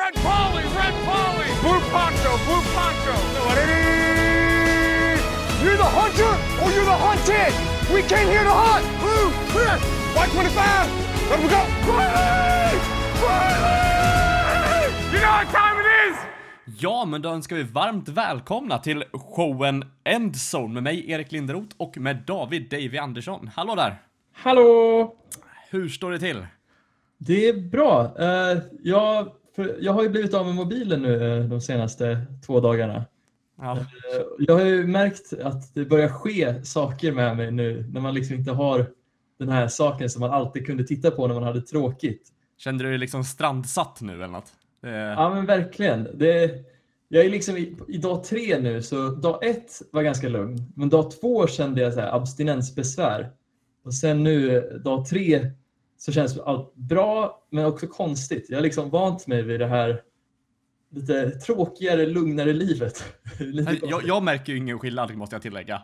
[0.00, 3.14] Red Polly, Red Polly, Blue Poncho, Blue Poncho.
[5.62, 6.32] You're the hunter
[6.62, 7.52] or you're the hunted.
[7.94, 8.84] We came here to hunt.
[9.02, 9.76] Blue, clear.
[10.16, 11.30] White 25.
[11.30, 11.62] Let we go.
[11.92, 12.78] Riley!
[13.22, 14.84] Riley!
[15.12, 16.16] You know what time it is?
[16.82, 21.98] Ja, men då önskar vi varmt välkomna till showen Endzone med mig, Erik Linderoth, och
[21.98, 23.50] med David Davy Andersson.
[23.56, 24.02] Hallå där!
[24.32, 25.14] Hallå!
[25.70, 26.46] Hur står det till?
[27.18, 28.14] Det är bra.
[28.18, 29.28] Eh, jag,
[29.64, 33.04] för jag har ju blivit av med mobilen nu eh, de senaste två dagarna.
[33.58, 33.86] Ja, Eh,
[34.38, 38.36] Jag har ju märkt att det börjar ske saker med mig nu när man liksom
[38.36, 38.86] inte har
[39.38, 42.28] den här saken som man alltid kunde titta på när man hade tråkigt.
[42.58, 44.52] kände du dig liksom strandsatt nu eller något?
[44.82, 44.90] Det...
[44.90, 46.08] Ja men verkligen.
[46.14, 46.64] Det,
[47.08, 50.88] jag är liksom i, i dag tre nu så dag ett var ganska lugn men
[50.88, 53.30] dag två kände jag så här abstinensbesvär.
[53.84, 55.50] Och sen nu eh, dag tre
[56.00, 58.46] så känns allt bra men också konstigt.
[58.48, 60.02] Jag har liksom vant mig vid det här
[60.90, 63.04] lite tråkigare, lugnare livet.
[63.82, 65.82] jag, jag märker ju ingen skillnad, måste jag tillägga.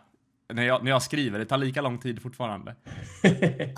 [0.53, 2.77] När jag, när jag skriver, det tar lika lång tid fortfarande.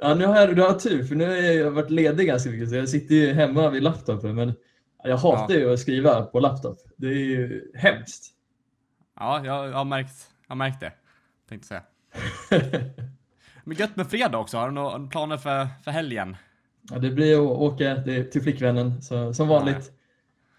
[0.00, 2.68] ja, nu har jag, du har tur för nu har jag varit ledig ganska mycket
[2.68, 4.54] så jag sitter ju hemma vid laptopen men
[5.04, 6.78] jag hatar ju att skriva på laptop.
[6.96, 8.34] Det är ju hemskt.
[9.20, 10.92] Ja, jag, jag, har, märkt, jag har märkt det,
[11.48, 11.82] tänkte säga.
[13.68, 16.36] Men gött med fredag också, har du några planer för, för helgen?
[16.90, 19.92] Ja, det blir att åka till flickvännen så, som vanligt.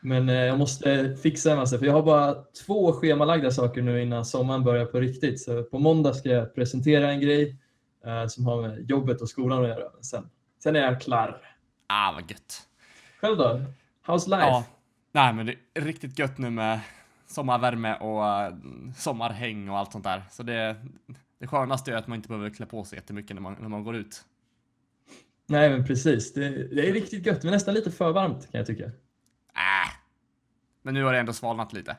[0.02, 4.02] Men eh, jag måste fixa en massa för jag har bara två schemalagda saker nu
[4.02, 5.41] innan sommaren börjar på riktigt.
[5.41, 7.57] Så på måndag ska jag presentera en grej
[8.05, 9.89] eh, som har med jobbet och skolan att göra.
[10.02, 10.30] Sen,
[10.63, 11.41] sen är jag klar.
[11.87, 12.61] Ah, vad gött.
[13.21, 13.61] Själv då?
[14.05, 14.47] How's life?
[14.47, 14.63] Ja,
[15.11, 16.80] nej men det är riktigt gött nu med
[17.27, 18.53] sommarvärme och eh,
[18.97, 20.23] sommarhäng och allt sånt där.
[20.31, 20.75] Så det,
[21.40, 23.84] det skönaste är att man inte behöver klä på sig jättemycket när man, när man
[23.84, 24.26] går ut.
[25.48, 28.68] Nej men precis, det, det är riktigt gött men nästan lite för varmt kan jag
[28.68, 28.84] tycka.
[28.86, 29.92] Äh.
[30.82, 31.98] Men nu har det ändå svalnat lite.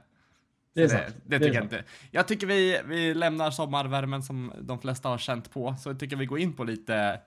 [0.75, 1.17] Det är Så sant.
[1.27, 1.73] Det, är tycker jag sant.
[1.73, 1.85] inte.
[2.11, 5.77] Jag tycker vi, vi lämnar sommarvärmen som de flesta har känt på.
[5.81, 7.21] Så jag tycker vi går in på lite,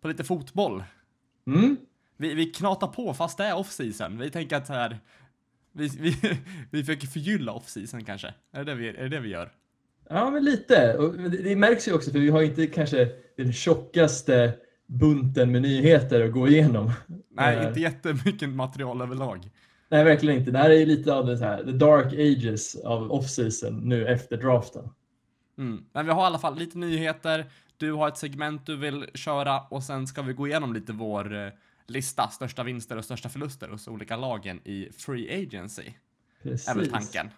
[0.00, 0.84] på lite fotboll.
[1.46, 1.76] Mm.
[2.16, 4.18] Vi, vi knatar på fast det är off-season.
[4.18, 5.00] Vi tänker att så här,
[5.72, 6.16] vi, vi,
[6.70, 8.34] vi försöker förgylla off-season kanske.
[8.52, 9.52] Är det det vi, är det, det vi gör?
[10.12, 10.96] Ja men lite.
[10.98, 14.54] Och det, märks ju också för vi har inte kanske den tjockaste
[14.86, 16.92] bunten med nyheter att gå igenom.
[17.30, 19.50] Nej, Eh, inte jättemycket material överlag.
[19.88, 20.50] Nej, verkligen inte.
[20.50, 24.06] Det här är ju lite av det så här, the dark ages av off-season nu
[24.06, 24.88] efter draften.
[25.58, 25.84] Mm.
[25.92, 27.46] Men vi har i alla fall lite nyheter.
[27.76, 31.34] Du har ett segment du vill köra och sen ska vi gå igenom lite vår
[31.34, 31.52] eh,
[31.86, 35.92] lista, största vinster och största förluster hos olika lagen i Free Agency.
[36.42, 36.68] Precis.
[36.68, 37.30] Är väl tanken.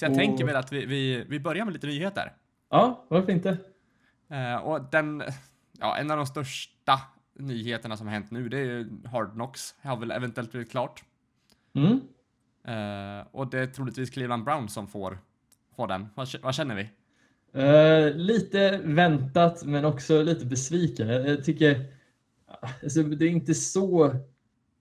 [0.00, 2.32] Så jag Och- tänker väl att vi, vi, vi börjar med lite nyheter.
[2.70, 3.56] Ja, varför inte?
[4.30, 5.22] Eh, och den,
[5.78, 7.00] ja, en av de största
[7.38, 9.74] nyheterna som har hänt nu, det är ju Hard Knocks.
[9.82, 11.04] Har väl eventuellt blivit klart.
[11.74, 12.00] Mm.
[12.64, 15.18] Eh, och det är troligtvis Cleveland Browns som får,
[15.76, 16.06] får den.
[16.14, 16.90] Vad, vad känner vi?
[17.62, 21.08] Eh, lite väntat men också lite besviken.
[21.08, 21.84] Jag, tycker
[22.82, 24.14] alltså, det är inte så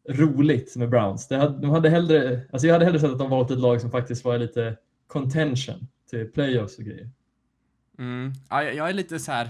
[0.09, 1.27] roligt med Browns.
[1.27, 3.81] Det hade, de hade hellre, alltså jag hade hellre sett att de valt ett lag
[3.81, 4.77] som faktiskt var lite
[5.09, 7.09] contention till playoffs och grejer.
[7.97, 8.33] Mm.
[8.49, 9.49] Ja, jag, är lite så här.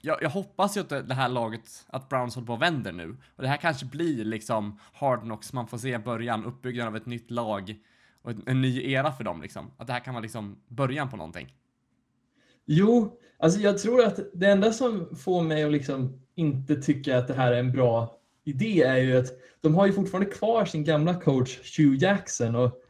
[0.00, 3.16] Jag, jag hoppas ju att det, här laget, att Browns håller på och vänder nu.
[3.36, 7.06] Och det här kanske blir liksom Hard Knocks, man får se början, uppbyggnaden av ett
[7.06, 7.76] nytt lag
[8.22, 9.70] och en, en ny era för dem liksom.
[9.76, 11.54] Att det här kan vara liksom början på någonting.
[12.66, 17.28] Jo, alltså jag tror att det enda som får mig att liksom inte tycka att
[17.28, 19.28] det här är en bra idé är ju att
[19.60, 22.83] de har ju fortfarande kvar sin gamla coach Hugh Jackson och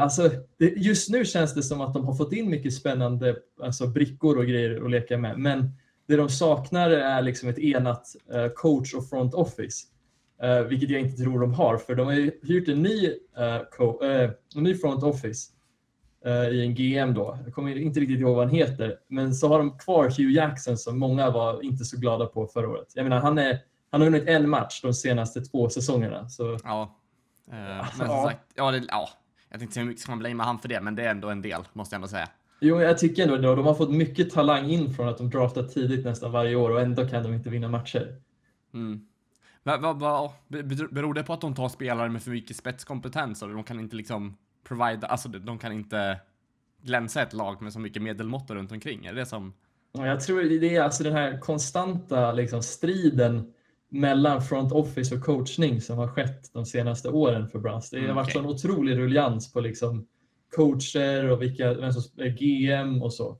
[0.00, 3.86] alltså det, just nu känns det som att de har fått in mycket spännande alltså
[3.86, 5.38] brickor och grejer att leka med.
[5.38, 5.70] Men
[6.06, 9.86] det de saknar är liksom ett enat eh, coach och front office.
[10.42, 13.06] Eh, vilket jag inte tror de har, för de har ju hyrt en ny,
[13.36, 13.54] eh,
[14.10, 15.52] eh, en ny front office
[16.24, 17.38] eh, i en GM då.
[17.44, 18.98] Jag kommer inte riktigt ihåg vad han heter.
[19.08, 22.68] Men så har de kvar Hugh Jackson som många var inte så glada på förra
[22.68, 22.88] året.
[22.94, 23.58] Jag menar, han, är,
[23.90, 26.28] han har vunnit en match de senaste två säsongerna.
[26.28, 26.98] Så Ja.
[27.50, 29.08] Eh, men som sagt, ja, det, ja.
[29.52, 31.42] Jag tänkte hur mycket ska man blamea han för det, men det är ändå en
[31.42, 32.28] del, måste jag ändå säga.
[32.60, 35.62] jo, jag tycker ändå att de har fått mycket talang in från att de draftar
[35.62, 38.16] tidigt nästan varje år och ändå kan de inte vinna matcher.
[38.74, 39.06] Mm.
[39.62, 43.48] Vad, vad, be- beror det på att de tar spelare med för mycket spetskompetens och
[43.48, 46.20] de kan inte liksom provide, alltså de kan inte
[46.82, 49.06] glänsa ett lag med så mycket medelmått runt omkring?
[49.06, 49.52] Är det det som...
[49.92, 53.52] Ja, Jag tror det är alltså den här konstanta liksom, striden
[53.92, 57.90] mellan front office och coachning som har skett de senaste åren för Browns.
[57.90, 58.42] Det har Mm, varit okej.
[58.42, 60.06] sån otrolig ruljans på liksom
[60.56, 63.38] coacher och vilka, vem som är GM och så.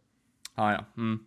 [0.55, 0.85] Ja, ja.
[0.97, 1.25] Mm.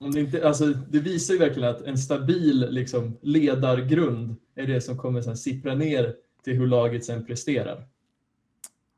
[0.00, 4.80] Om det, inte, alltså, det visar ju verkligen att en stabil liksom, ledargrund är det
[4.80, 7.86] som kommer sen sippra ner till hur laget sen presterar.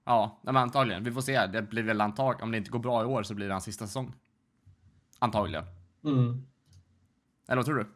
[0.04, 1.04] Ja, men antagligen.
[1.04, 1.46] Vi får se.
[1.46, 3.64] Det blir väl antag om det inte går bra i år så blir det hans
[3.64, 4.12] sista säsong.
[5.18, 5.64] Antagligen.
[6.04, 6.46] Mm.
[7.48, 7.86] Eller vad tror du?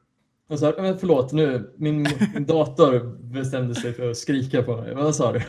[0.49, 4.95] Och så, men förlåt, nu, min, min dator bestämde sig för att skrika på mig.
[4.95, 5.43] Vad sa du?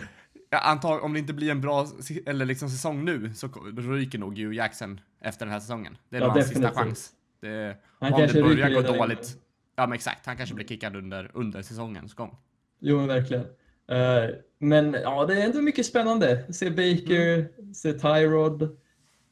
[0.50, 1.88] Ja, antag, om det inte blir en bra
[2.26, 3.48] eller liksom säsong nu så
[3.78, 5.98] ryker nog Hugh Jackson efter den här säsongen.
[6.10, 7.12] Det är Ja, nog hans sista chans.
[7.42, 8.98] Det, Han om det börjar gå dåligt.
[9.20, 9.42] innan.
[9.76, 10.26] Ja, men exakt.
[10.26, 12.38] Han kanske blir kickad under, under säsongens gång.
[12.80, 13.44] Jo, men verkligen.
[13.88, 16.54] Eh, men ja, det är ändå mycket spännande.
[16.54, 18.78] Se Baker, se Tyrod,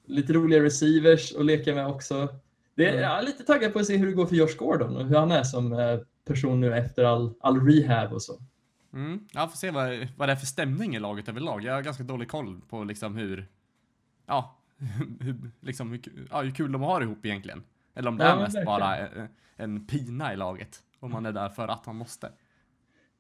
[0.08, 2.28] lite roliga receivers att leka med också.
[2.76, 3.02] Det är, Mm.
[3.04, 5.16] jag är lite taggad på att se hur det går för Josh Gordon och hur
[5.16, 8.40] han är som eh, person nu efter all, all rehab och så.
[8.94, 9.28] Mm.
[9.34, 11.64] Ja, får se vad, vad det är för stämning i laget överlag.
[11.64, 13.48] Jag har ganska dålig koll på liksom hur,
[14.28, 14.60] ja,
[15.20, 17.64] hur, liksom hur, ja, hur kul de har ihop egentligen.
[17.96, 18.66] Eller om det Ja, är mest verkligen.
[18.66, 20.80] bara en, en pina i laget.
[21.00, 22.32] Om man är där för att man måste.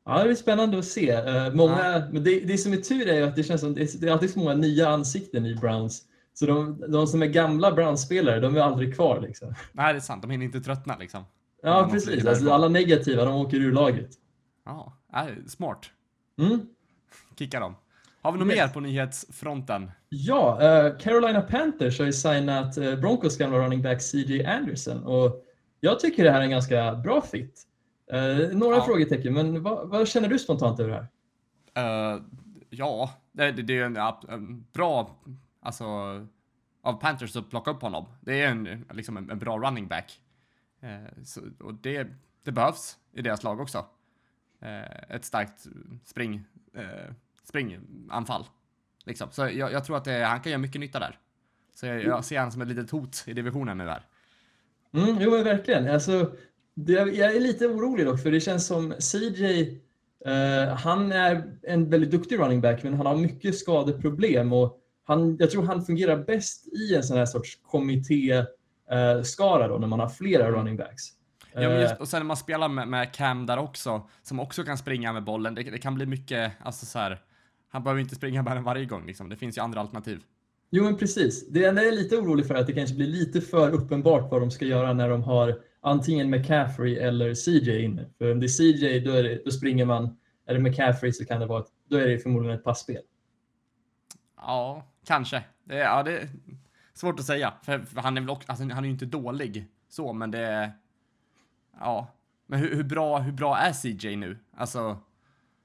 [0.05, 1.09] Ja, det blir spännande att se.
[1.11, 3.81] Eh, många, men det, det som är tur är ju att det känns som det
[3.81, 6.01] är, det är alltid så många nya ansikten i Browns.
[6.33, 9.53] Så de, de som är gamla Browns-spelare, de är aldrig kvar liksom.
[9.71, 10.21] Nej, det är sant.
[10.21, 11.23] De hinner inte tröttna liksom.
[11.63, 12.25] Ja, precis.
[12.25, 14.09] Alltså, alla negativa, de åker ur laget.
[14.65, 15.89] Ja, nej, smart.
[16.41, 16.59] Mm.
[17.39, 17.75] Kicka dem.
[18.21, 18.55] Har vi något Yes.
[18.57, 19.91] mer på nyhetsfronten?
[20.09, 25.43] Ja, eh, Carolina Panthers har ju signat uh, Broncos gamla running back CJ Anderson och
[25.79, 27.61] jag tycker det här är en ganska bra fit.
[28.11, 28.85] Eh, några Ja.
[28.85, 31.07] frågetecken, men vad, vad känner du spontant över det här?
[32.69, 33.97] Ja, det, det, det är en,
[34.29, 35.15] en bra,
[35.63, 35.85] alltså,
[36.81, 38.05] av Panthers att plocka upp honom.
[38.21, 40.21] Det är en, liksom en, en bra running back.
[40.81, 42.07] Eh, så, och det,
[42.43, 43.85] det behövs i deras lag också.
[44.61, 45.67] Eh, ett starkt
[46.05, 46.43] spring,
[46.73, 47.13] eh,
[47.43, 48.45] springanfall.
[49.05, 49.27] Liksom.
[49.31, 51.19] Så jag, jag tror att det, han kan göra mycket nytta där.
[51.75, 54.05] Så jag, jag ser honom som ett litet hot i divisionen nu här.
[54.93, 55.89] Mm, jo, men verkligen.
[55.89, 56.35] Alltså,
[56.73, 59.61] det, jag är lite orolig dock, för det känns som CJ,
[60.25, 65.37] eh, han är en väldigt duktig running back, men han har mycket skadeproblem och han,
[65.39, 70.09] jag tror han fungerar bäst i en sån här sorts kommitté-skara då, när man har
[70.09, 71.03] flera running backs.
[71.53, 74.39] Ja, men Eh, just, och sen när man spelar med, med Cam där också, som
[74.39, 77.21] också kan springa med bollen, det, det kan bli mycket, alltså så här,
[77.69, 79.29] han behöver inte springa med den varje gång liksom.
[79.29, 80.23] Det finns ju andra alternativ.
[80.75, 81.49] Jo, men precis.
[81.49, 84.31] Det enda jag är lite orolig för är att det kanske blir lite för uppenbart
[84.31, 88.05] vad de ska göra när de har antingen McCaffrey eller CJ inne.
[88.17, 90.17] För om det är CJ, då, är det, då springer man.
[90.47, 93.01] Är det McCaffrey så kan det vara, då är det förmodligen ett passspel.
[94.37, 95.43] Ja, kanske.
[95.63, 96.29] Det, ja, det är
[96.93, 97.53] svårt att säga.
[97.63, 100.39] För, för han är väl också, alltså, han är ju inte dålig så, men det
[100.39, 100.71] är,
[101.79, 102.07] ja.
[102.47, 104.37] Men hur, hur, bra, hur bra är CJ nu?
[104.57, 104.97] Alltså,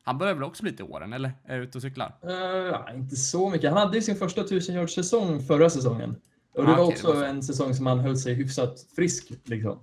[0.02, 1.32] han börjar väl också bli lite i åren, eller?
[1.44, 2.14] Är jag ute och cyklar?
[2.24, 3.70] Uh, inte så mycket.
[3.70, 6.16] Han hade ju sin första 1000 yards säsong förra säsongen.
[6.54, 8.86] Och det Ah, var okej, också det var en säsong som han höll sig hyfsat
[8.96, 9.78] frisk liksom,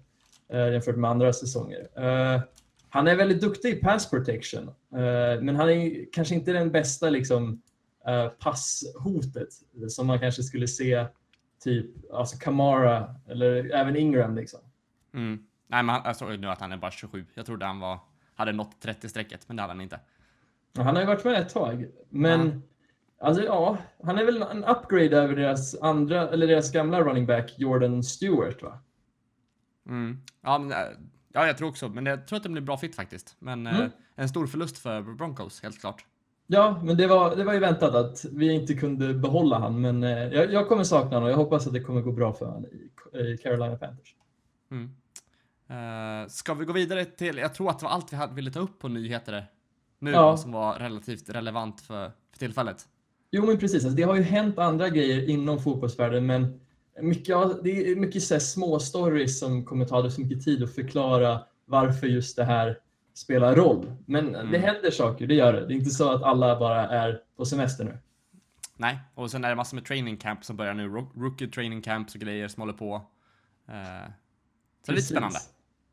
[0.50, 1.88] eh, jämfört med andra säsonger.
[1.96, 2.42] Eh,
[2.90, 4.72] han är väldigt duktig i pass protection,
[5.42, 7.62] men han är kanske inte den bästa liksom,
[8.08, 9.50] eh, passhotet
[9.90, 11.06] som man kanske skulle se
[11.64, 14.36] typ alltså Kamara eller även Ingram.
[14.36, 14.60] Liksom.
[15.14, 15.46] Mm.
[15.68, 17.26] Nej, men jag såg nu att han är bara 27.
[17.34, 18.00] Jag trodde han var,
[18.36, 20.00] hade nått 30-strecket, men det hade han inte.
[20.78, 22.64] Han har ju varit med ett tag, men
[23.20, 27.54] alltså, ja, han är väl en upgrade över deras andra eller deras gamla running back
[27.58, 28.80] Jordan Stewart va?
[29.88, 30.22] Mm.
[30.42, 30.78] Ja, men, äh,
[31.34, 33.36] ja, jag tror också, men jag tror att det blir bra fit faktiskt.
[33.40, 33.82] Men Mm.
[33.82, 36.06] eh, en stor förlust för Broncos, helt klart.
[36.48, 40.04] Ja, men det var, det var ju väntat att vi inte kunde behålla han, men
[40.04, 42.46] eh, jag, jag kommer sakna honom och jag hoppas att det kommer gå bra för
[42.46, 44.16] honom i, i Carolina Panthers.
[44.72, 44.92] Mm.
[45.70, 48.52] Eh, ska vi gå vidare till, jag tror att det var allt vi hade, ville
[48.52, 49.46] ta upp på nyheter
[50.00, 50.38] nu Ja.
[50.38, 52.86] som var relativt relevant för, för tillfället.
[53.32, 53.84] Jo, men precis.
[53.84, 56.60] Alltså, det har ju hänt andra grejer inom fotbollsvärlden, men
[57.02, 61.40] mycket, det är mycket så små stories som kommer ta så mycket tid att förklara
[61.66, 62.80] varför just det här
[63.16, 63.96] spelar roll.
[64.06, 64.62] Men det Mm.
[64.62, 65.66] händer saker, det gör det.
[65.68, 67.98] Det är inte så att alla bara är på semester nu.
[68.78, 71.82] Nej, och sen är det massor med training camp som börjar nu, Ro- rookie training
[71.82, 72.96] camps och grejer som håller på.
[72.96, 73.74] Eh,
[74.86, 75.40] så det är lite spännande.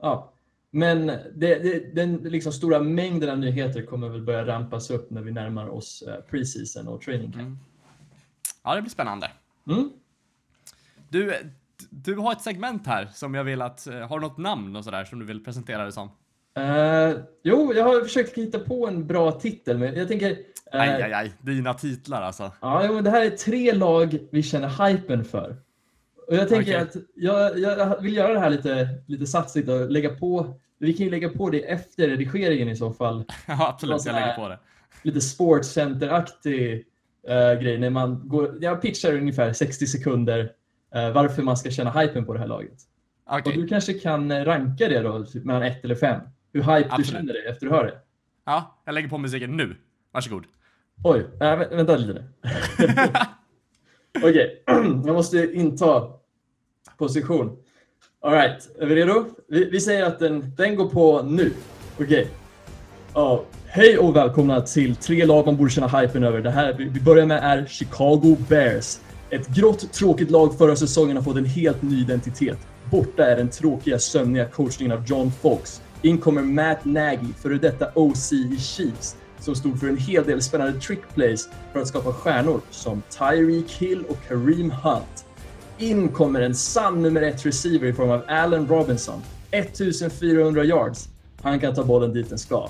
[0.01, 0.33] Ja.
[0.71, 5.23] Men det, det, den liksom stora mängden av nyheter kommer väl börja rampas upp när
[5.23, 7.43] vi närmar oss eh, preseason och training camp.
[7.43, 7.59] Mm.
[8.63, 9.31] Ja, det blir spännande.
[9.69, 9.91] Mm.
[11.09, 11.35] Du,
[11.91, 14.85] du har ett segment här som jag vill att, eh, har du något namn och
[14.85, 16.11] sådär som du vill presentera det som?
[16.55, 20.31] Eh, jo, jag har försökt hitta på en bra titel, men jag tänker...
[20.31, 22.53] eh, Aj, aj, aj, dina titlar alltså.
[22.61, 25.57] Ja, men det här är tre lag vi känner hypen för.
[26.29, 26.83] Och jag tänker Okej.
[26.83, 31.05] att jag, jag vill göra det här lite, lite satsigt och lägga på, vi kan
[31.07, 33.25] ju lägga på det efter redigeringen i så fall.
[33.49, 34.59] Ja, absolut, jag lägger på det.
[35.03, 36.85] Lite sportcenter-aktig
[37.29, 40.53] eh, grej när man går, jag pitchar ungefär 60 sekunder
[40.95, 42.79] eh, varför man ska känna hypen på det här laget.
[43.31, 43.53] Och Okej.
[43.57, 46.21] du kanske kan ranka det då, typ mellan 1 eller 5.
[46.53, 47.07] Hur hype du Absolut.
[47.11, 47.99] känner dig efter att höra det.
[48.45, 49.77] Ja, jag lägger på musiken nu.
[50.13, 50.45] Varsågod.
[51.05, 52.25] Oj, äh, vä- vänta lite.
[54.23, 54.63] Okej,
[55.07, 56.09] jag måste inta
[56.99, 57.57] position.
[58.21, 59.25] Alright, är vi redo?
[59.49, 61.53] Vi, vi säger att den, den går på nu.
[62.01, 62.29] Okej.
[63.15, 66.41] Ja, hej och välkomna till tre lag man borde känna hypen över.
[66.41, 69.01] Det här vi vi börjar med är Chicago Bears.
[69.31, 72.59] Ett grått, tråkigt lag förra säsongen har fått en helt ny identitet.
[72.91, 75.83] Borta är den tråkiga, sömniga coachningen av John Fox.
[76.05, 80.43] In kommer Matt Nagy, före detta OC i Chiefs, som stod för en hel del
[80.43, 85.25] spännande trickplays för att skapa stjärnor som Tyreek Hill och Kareem Hunt.
[85.79, 89.23] In kommer en sann nummer ett receiver i form av Allen Robinson.
[89.51, 91.09] 1400 yards.
[91.43, 92.69] Han kan ta bollen dit den ska.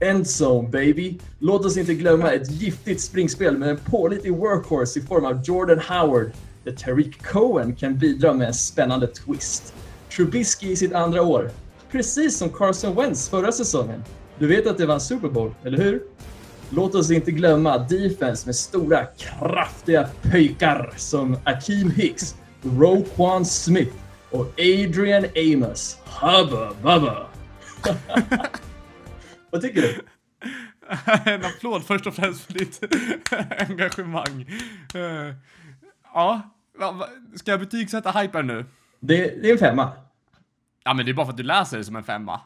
[0.00, 1.18] Endzone baby!
[1.38, 5.78] Låt oss inte glömma ett giftigt springspel med en pålitlig workhorse i form av Jordan
[5.78, 6.30] Howard.
[6.64, 9.74] Där Tariq Cohen kan bidra med en spännande twist.
[10.16, 11.50] Trubisky i sitt andra år.
[11.94, 14.04] Precis som Carson Wentz förra säsongen.
[14.38, 16.02] Du vet att det var en Super Bowl, eller hur?
[16.70, 23.92] Låt oss inte glömma defense med stora, kraftiga pöjkar som Akeem Hicks, Roquan Smith
[24.30, 25.98] och Adrian Amos.
[26.20, 27.26] Hubba bubba!
[29.50, 30.00] Vad tycker du?
[31.32, 32.80] en applåd först och främst för ditt
[33.68, 34.46] engagemang.
[34.94, 35.34] Eh,
[36.14, 36.42] ja,
[37.34, 38.64] ska jag betygsätta hypen nu?
[39.00, 39.92] Det, det är en femma.
[40.84, 42.40] Ja, men det är bara för att du läser det som en femma.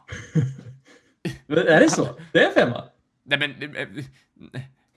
[1.47, 2.07] Är det så?
[2.33, 2.83] Det är en femma?
[3.23, 3.87] Nej, men eh,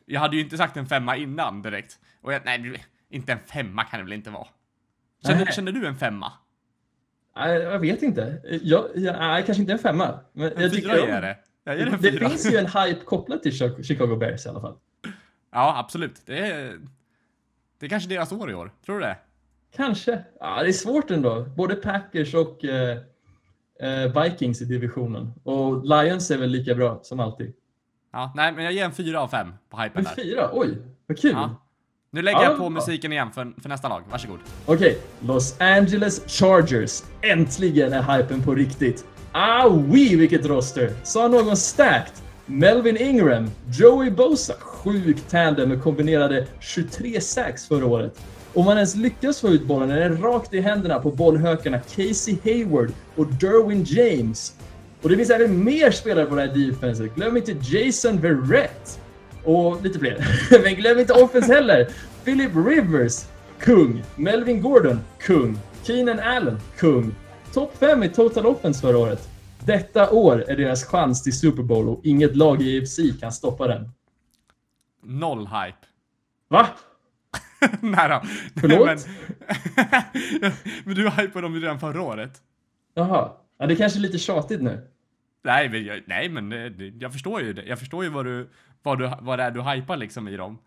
[0.07, 1.99] jag hade ju inte sagt en femma innan direkt.
[2.21, 4.49] Och jag, nej, inte en femma kan det väl inte vara?
[5.27, 6.33] Känner, känner du en femma?
[7.37, 8.41] Nej, Jag vet inte.
[8.63, 10.21] Jag, jag, nej, kanske inte en femma.
[10.33, 11.37] Men En jag fyra tycker jag det.
[11.65, 12.29] Jag ger det en Det fyra.
[12.29, 14.77] finns ju en hype kopplad till Chi- Chicago Bears i alla fall.
[15.53, 16.23] Ja, absolut.
[16.27, 16.81] Det är,
[17.79, 18.73] det är kanske deras år i år.
[18.87, 19.17] Tror du det?
[19.77, 20.25] Kanske.
[20.41, 21.43] Ja, det är svårt ändå.
[21.57, 22.99] Både Packers och eh,
[24.23, 25.33] Vikings i divisionen.
[25.45, 27.53] Och Lions är väl lika bra som alltid.
[28.13, 30.11] Ja, nej, men jag ger en fyra av fem på hypen där.
[30.11, 30.51] fyra?
[30.53, 31.31] Oj, vad kul!
[31.31, 31.57] Ja.
[32.11, 34.03] Nu lägger Ja, jag på musiken igen för, för nästa lag.
[34.11, 34.39] Varsågod.
[34.67, 37.03] Okej, Los Angeles Chargers.
[37.23, 39.05] Äntligen är hypen på riktigt.
[39.33, 40.91] Ah, oui, vilket roster!
[41.03, 42.13] Sa någon stacked?
[42.47, 48.21] Melvin Ingram, Joey Bosa, sjuk tandem med kombinerade 23 sacks förra året.
[48.55, 52.37] Om man ens lyckas få ut bollen är den rakt i händerna på bollhökarna Casey
[52.45, 54.57] Hayward och Derwin James.
[55.03, 57.15] Och det finns även mer spelare på det här defenset.
[57.15, 59.01] Glöm inte Jason Verrett.
[59.45, 60.27] Och lite fler.
[60.63, 61.89] Men glöm inte offense heller.
[62.25, 63.25] Philip Rivers,
[63.59, 64.03] kung.
[64.17, 65.59] Melvin Gordon, kung.
[65.83, 67.15] Keenan Allen, kung.
[67.53, 69.29] Topp 5 i total offense förra året.
[69.65, 73.67] Detta år är deras chans till Super Bowl och inget lag i AFC kan stoppa
[73.67, 73.91] den.
[75.05, 75.87] Noll hype.
[76.49, 76.67] Va?
[77.81, 78.23] Nej då.
[78.61, 79.07] Förlåt?
[80.41, 80.53] Men,
[80.85, 82.43] men du hypade dem ju redan förra året.
[82.95, 83.33] Jaha.
[83.59, 84.89] Ja, det är kanske är lite tjatigt nu.
[85.45, 87.63] Nej, men, jag, nej, men det, det, jag förstår ju det.
[87.65, 88.49] Jag förstår ju vad, du,
[88.83, 90.59] vad, du, vad det är du hypar liksom i dem.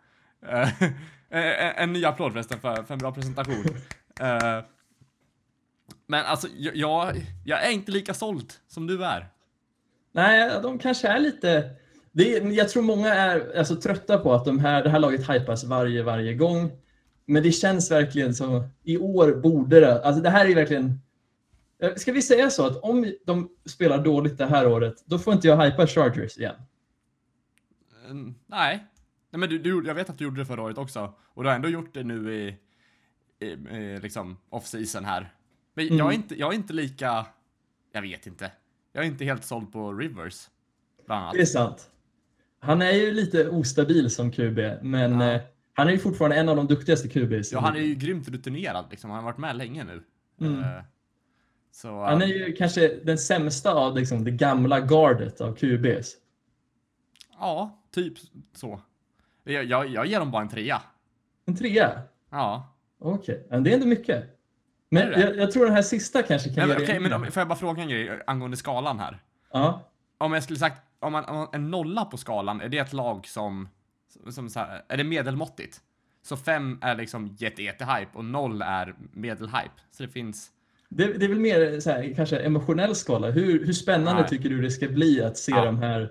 [0.48, 0.62] Eh,
[1.30, 3.66] eh, en ny applåd förresten för, för en bra presentation.
[4.20, 4.64] Eh,
[6.08, 9.28] men alltså, jag, jag, jag är inte lika såld som du är.
[10.12, 11.70] Nej, de kanske är lite...
[12.12, 15.30] Det är, jag tror många är alltså, trötta på att de här, det här laget
[15.30, 16.72] hypas varje, varje gång.
[17.26, 21.00] Men det känns verkligen som, i år borde det, alltså det här är verkligen...
[21.80, 25.34] Eh, Ska vi säga så att om de spelar dåligt det här året, då får
[25.34, 26.56] inte jag hypa Chargers igen.
[28.10, 28.86] Mm, nej.
[29.32, 31.14] Nej, men du, du, jag vet att du gjorde det förra året också.
[31.24, 32.56] Och du har ändå gjort det nu i,
[33.40, 33.46] i,
[33.78, 35.34] i liksom off-season här.
[35.74, 36.14] Men jag, är Mm.
[36.14, 37.26] inte, jag är inte lika...
[37.92, 38.52] Jag vet inte.
[38.94, 40.48] Jag är inte helt såld på Rivers.
[41.06, 41.34] Bland annat.
[41.34, 41.90] Det är sant.
[42.60, 45.40] Han är ju lite ostabil som QB, men Ja.
[45.78, 47.52] Han är ju fortfarande en av de duktigaste QBs.
[47.52, 49.10] Ja, han är ju grymt rutinerad liksom.
[49.10, 50.04] Han har varit med länge nu.
[50.42, 50.64] Mm.
[50.64, 50.84] Eh,
[51.72, 52.04] så...
[52.04, 56.16] Han är ju kanske den sämsta av liksom, det gamla gardet av QBs.
[57.40, 58.14] Ja, typ
[58.54, 58.82] så.
[59.44, 60.82] Jag, jag, jag ger dem bara en trea.
[61.46, 62.02] En trea?
[62.30, 62.74] Ja.
[63.00, 64.40] Okej, men det är ändå mycket.
[64.90, 67.42] Men jag, jag tror den här sista kanske kan göra Okej, det men om, får
[67.42, 69.24] jag bara fråga en grej angående skalan här?
[69.54, 69.92] Ja.
[70.18, 72.94] Om jag skulle sagt, om man, om man en nolla på skalan, är det ett
[72.94, 73.70] lag som,
[74.30, 75.82] som så här, är det medelmåttigt?
[76.22, 79.72] Så fem är liksom jätte, jätte-hype och noll är medelhype.
[79.92, 80.50] Så det finns,
[80.90, 83.30] Det, det är väl mer så här, kanske emotionell skala.
[83.30, 84.30] Hur, hur spännande Nej.
[84.30, 85.66] tycker du det ska bli att se Ja.
[85.66, 86.02] de här,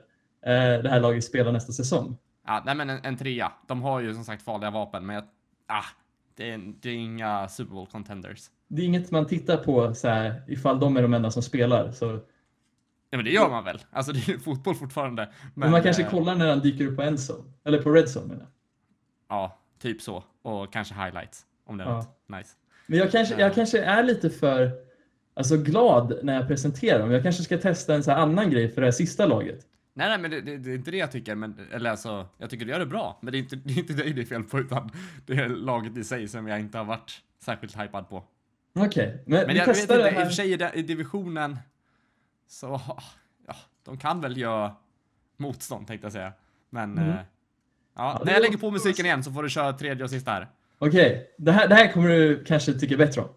[0.46, 2.16] eh, det här laget spela nästa säsong?
[2.46, 3.52] ja, nej men en, en trea.
[3.66, 5.25] De har ju som sagt farliga vapen, men jag,
[5.66, 5.84] ah,
[6.37, 8.50] det är, det är inga Super Bowl contenders.
[8.68, 11.92] Det är inget man tittar på så här, ifall de är de enda som spelar.
[11.92, 12.20] Så,
[13.14, 13.80] Nej men det gör man väl?
[13.90, 15.28] Alltså det är ju fotboll fortfarande.
[15.54, 17.44] men, man kanske eh, kollar när han dyker upp på endzone.
[17.64, 18.49] Eller på redzone menar jag.
[19.28, 20.25] Ja, typ så.
[20.42, 21.47] Och kanske highlights.
[21.66, 21.97] Om det är Ja.
[21.97, 22.50] något nice.
[22.87, 23.40] Men jag kanske, Ja.
[23.40, 24.71] jag kanske är lite för...
[25.35, 27.11] alltså, glad när jag presenterar dem.
[27.11, 29.61] Jag kanske ska testa en så annan grej för det här sista laget.
[29.94, 31.35] Nej, nej, men det, det, det, är inte det jag tycker.
[31.35, 33.18] Men, eller alltså, jag tycker du gör det bra.
[33.23, 34.90] Men det är inte, det är inte dig det är fel på, utan
[35.26, 37.12] det är laget i sig som jag inte har varit
[37.44, 38.25] särskilt hypad på.
[38.76, 41.56] Okej, okay, men, men vi jag testar vet inte, i och för sig i divisionen
[42.48, 42.80] så,
[43.46, 44.74] ja, de kan väl göra
[45.36, 46.32] motstånd tänkte jag säga.
[46.70, 47.10] Men, mm.
[47.10, 47.16] eh,
[47.96, 50.30] ja, ja, när jag lägger på musiken igen så får du köra tredje och sista
[50.30, 50.48] här.
[50.78, 51.26] Okej, okay.
[51.38, 53.28] det, här, det här kommer du kanske tycka bättre om.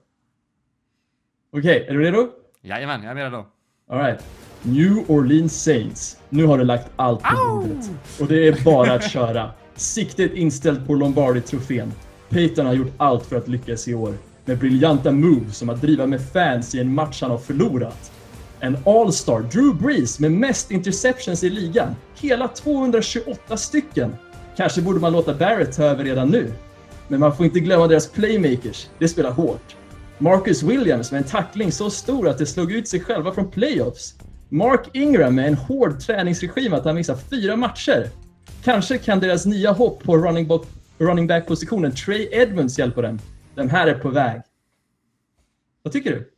[1.52, 2.30] Okej, okay, är du redo?
[2.62, 3.46] Jajamän, jag är redo.
[3.90, 4.26] Alright.
[4.62, 6.18] New Orleans Saints.
[6.30, 7.92] Nu har du lagt allt på bordet.
[8.20, 9.52] Och det är bara att köra.
[9.76, 11.92] Siktet inställt på Lombardi-trofén.
[12.30, 14.14] Peyton har gjort allt för att lyckas i år.
[14.46, 18.12] Med briljanta moves som att driva med fans i en match han har förlorat.
[18.60, 21.96] En All-Star, Drew Brees, med mest interceptions i ligan.
[22.16, 24.16] Hela 228 stycken.
[24.58, 26.54] Kanske borde man låta Barrett ta över redan nu.
[27.08, 28.90] Men man får inte glömma deras playmakers.
[29.00, 29.76] Det spelar hårt.
[30.18, 34.16] Marcus Williams med en tackling så stor att det slog ut sig själva från playoffs.
[34.50, 38.10] Mark Ingram med en hård träningsregim att han missar fyra matcher.
[38.64, 40.62] Kanske kan deras nya hopp på running, back,
[40.98, 43.20] running back-positionen, Trey Edmonds, hjälpa dem.
[43.56, 44.42] Den här är på väg.
[45.84, 46.32] Vad tycker du?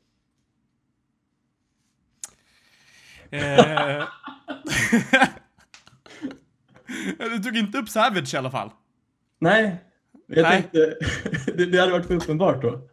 [3.31, 4.03] Eh.
[7.31, 8.71] du tog inte upp Savage i alla fall.
[9.39, 9.83] Nej,
[10.27, 10.51] jag Nej.
[10.51, 10.95] tänkte
[11.57, 12.81] det, det hade varit för uppenbart då.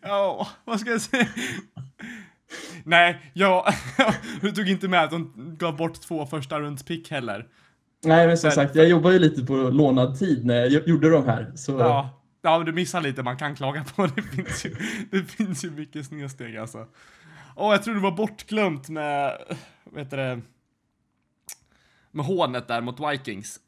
[0.00, 1.26] Ja, vad ska jag säga?
[2.84, 3.74] Nej, jag,
[4.40, 7.46] du tog inte med att de gav bort två första runds pick heller.
[8.04, 11.10] Nej, men som men, sagt, jag jobbar ju lite på lånad tid när jag gjorde
[11.10, 11.52] de här.
[11.54, 11.72] Så...
[11.78, 14.06] Ja, ja, du missar lite man kan klaga på.
[14.06, 14.76] Det finns ju,
[15.10, 16.86] det finns ju mycket snedsteg alltså.
[17.56, 19.38] Åh, jag tror det var bortglömt med,
[19.84, 20.40] vad heter det,
[22.10, 23.60] med hånet där mot Vikings.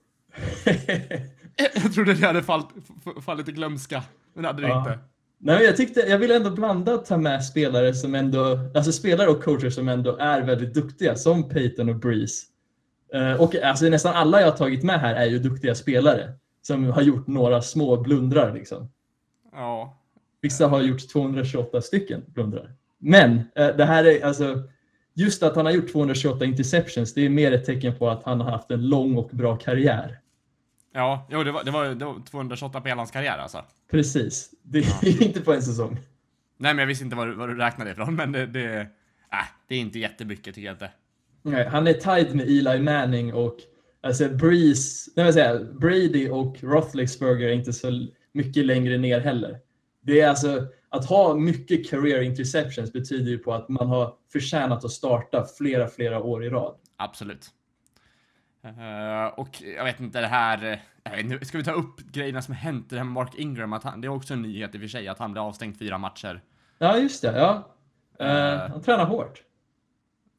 [1.74, 2.66] jag trodde det hade fallit,
[3.24, 4.02] fallit i glömska,
[4.34, 4.78] men det hade det ja.
[4.78, 4.98] inte.
[5.38, 9.28] Nej, jag, tyckte, jag vill ändå blanda och ta med spelare som ändå, alltså spelare
[9.28, 12.46] och coacher som ändå är väldigt duktiga, som Peyton och Breeze.
[13.14, 16.32] Uh, och alltså, nästan alla jag har tagit med här är ju duktiga spelare
[16.62, 18.54] som har gjort några små blundrar.
[18.54, 18.90] Liksom.
[19.52, 20.02] Ja.
[20.40, 22.75] Vissa har gjort 228 stycken blundrar.
[22.98, 24.62] Men uh, det här är alltså,
[25.14, 28.40] just att han har gjort 228 interceptions, det är mer ett tecken på att han
[28.40, 30.18] har haft en lång och bra karriär.
[30.94, 33.64] Ja, jo, det, var, det, var, det var 228 på hela hans karriär alltså.
[33.90, 34.50] Precis.
[34.62, 35.08] Det är ja.
[35.26, 35.98] inte på en säsong.
[36.58, 38.80] Nej, men jag visste inte var du räknade ifrån, men det, det,
[39.32, 40.90] äh, det är inte jättemycket tycker jag inte.
[41.42, 43.56] Nej, han är tied med Eli Manning och
[44.00, 49.58] alltså Breeze, nej, säga, Brady och Roethlisberger är inte så mycket längre ner heller.
[50.02, 54.84] Det är alltså att ha mycket career interceptions betyder ju på att man har förtjänat
[54.84, 56.74] att starta flera, flera år i rad.
[56.96, 57.50] Absolut.
[58.64, 60.82] Uh, och jag vet inte det här,
[61.30, 64.00] uh, ska vi ta upp grejerna som hänt, det här med Mark Ingram, att han,
[64.00, 66.42] det är också en nyhet i och för sig, att han blev avstängd fyra matcher.
[66.78, 67.76] Ja, just det, ja.
[68.20, 69.42] Uh, han tränar hårt.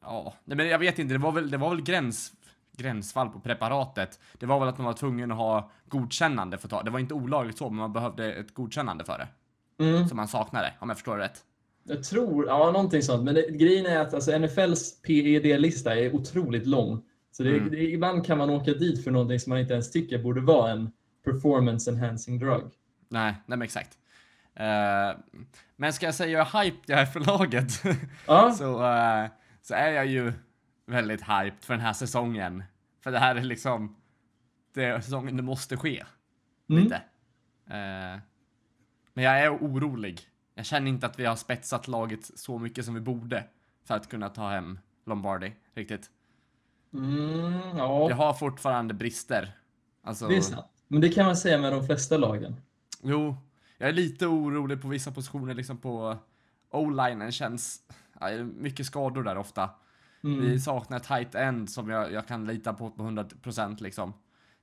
[0.02, 2.32] Ja, nej, men jag vet inte, det var väl, det var väl gräns,
[2.78, 4.20] gränsfall på preparatet.
[4.38, 7.00] Det var väl att man var tvungen att ha godkännande för att ta, det var
[7.00, 9.28] inte olagligt så, men man behövde ett godkännande för det.
[9.80, 10.08] Mm.
[10.08, 11.44] Som man saknade, om jag förstår det rätt.
[11.84, 13.24] Jag tror, ja någonting sånt.
[13.24, 17.04] Men det, grejen är att alltså, NFLs PED-lista är otroligt lång.
[17.32, 17.70] Så det, mm.
[17.70, 20.72] det, ibland kan man åka dit för någonting som man inte ens tycker borde vara
[20.72, 20.92] en
[21.26, 22.72] performance enhancing drug.
[23.10, 23.98] Nej, nej men exakt.
[24.60, 25.20] Uh,
[25.76, 27.84] men ska jag säga jag är hyped jag är för laget
[28.28, 28.52] ja.
[28.58, 29.30] så, uh,
[29.62, 30.34] så är jag ju
[30.86, 32.64] väldigt hyped för den här säsongen.
[33.04, 33.96] För det här är liksom
[34.74, 36.04] det säsongen det måste ske.
[36.70, 36.84] Mm.
[36.84, 37.02] Lite.
[39.18, 40.22] Men jag är orolig.
[40.56, 43.44] Jag känner inte att vi har spetsat laget så mycket som vi borde
[43.84, 46.10] för att kunna ta hem Lombardi riktigt.
[46.94, 48.08] Mm, ja.
[48.08, 49.52] Vi har fortfarande brister.
[50.04, 50.28] Alltså...
[50.28, 50.66] Det är sant.
[50.88, 52.56] Men det kan man säga med de flesta lagen.
[53.04, 53.36] Jo,
[53.78, 56.18] jag är lite orolig på vissa positioner, liksom på
[56.72, 57.82] O-linen känns,
[58.20, 59.70] ja, mycket skador där ofta.
[60.24, 60.42] Mm.
[60.42, 64.14] Vi saknar tight end som jag, jag kan lita på på 100% liksom.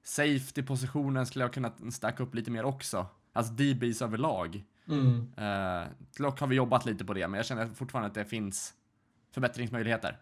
[0.02, 3.06] Safety-positionen skulle jag kunna stacka upp lite mer också.
[3.34, 4.64] Alltså DBs överlag.
[4.88, 5.16] Mm.
[5.18, 8.74] Uh, dock har vi jobbat lite på det, men jag känner fortfarande att det finns
[9.32, 10.18] förbättringsmöjligheter.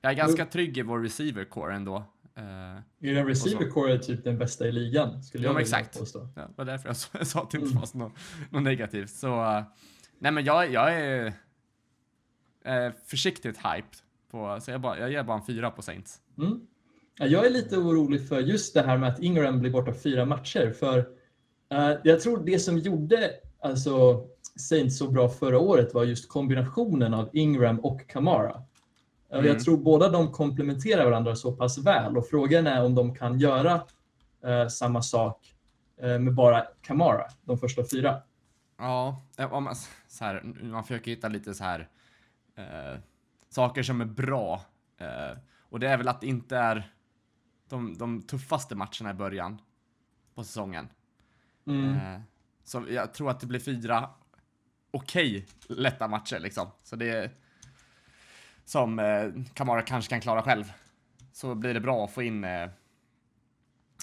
[0.00, 1.96] Jag är ganska trygg i vår receiver core ändå.
[2.38, 5.98] Uh, er receiver core är typ den bästa i ligan, skulle ja, jag vilja exakt.
[5.98, 6.28] påstå.
[6.34, 7.78] Ja, det var därför jag sa att det inte mm.
[7.78, 8.12] fanns något,
[8.50, 9.10] något negativt.
[9.10, 9.62] Så, uh,
[10.18, 13.96] nej men jag, jag är uh, försiktigt hyped
[14.30, 16.20] på, så jag, bara, jag ger bara en fyra på Saints.
[16.38, 16.60] Mm.
[17.18, 20.70] Jag är lite orolig för just det här med att Ingram blir borta fyra matcher,
[20.70, 21.15] för
[22.02, 24.24] jag tror det som gjorde alltså,
[24.56, 28.62] Saints så bra förra året var just kombinationen av Ingram och Kamara.
[29.32, 29.46] Mm.
[29.46, 33.38] Jag tror båda de komplementerar varandra så pass väl och frågan är om de kan
[33.38, 33.80] göra
[34.44, 35.54] eh, samma sak
[36.02, 38.22] eh, med bara Kamara de första fyra.
[38.78, 39.76] Ja, eh, man,
[40.08, 41.88] så här, man försöker hitta lite så här
[42.56, 43.00] eh,
[43.48, 44.62] saker som är bra.
[44.98, 46.92] Eh, och det är väl att det inte är
[47.68, 49.60] de, de tuffaste matcherna i början
[50.34, 50.88] på säsongen.
[51.66, 51.94] Mm.
[51.96, 52.20] Eh,
[52.64, 54.08] så jag tror att det blir fyra
[54.90, 56.66] okej lätta matcher liksom.
[56.82, 57.30] Så det är
[58.64, 59.24] som eh,
[59.54, 60.64] Kamara kanske kan klara själv.
[61.32, 62.62] Så blir det bra att få in eh,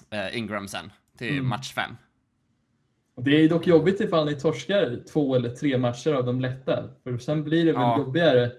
[0.09, 1.47] eh, Ingram sen till Mm.
[1.49, 1.95] match fem.
[3.15, 6.89] Det är dock jobbigt ifall ni torskar två eller tre matcher av de lätta.
[7.03, 7.97] För sen blir det väl Ja.
[7.97, 8.43] jobbigare.
[8.43, 8.51] Eh,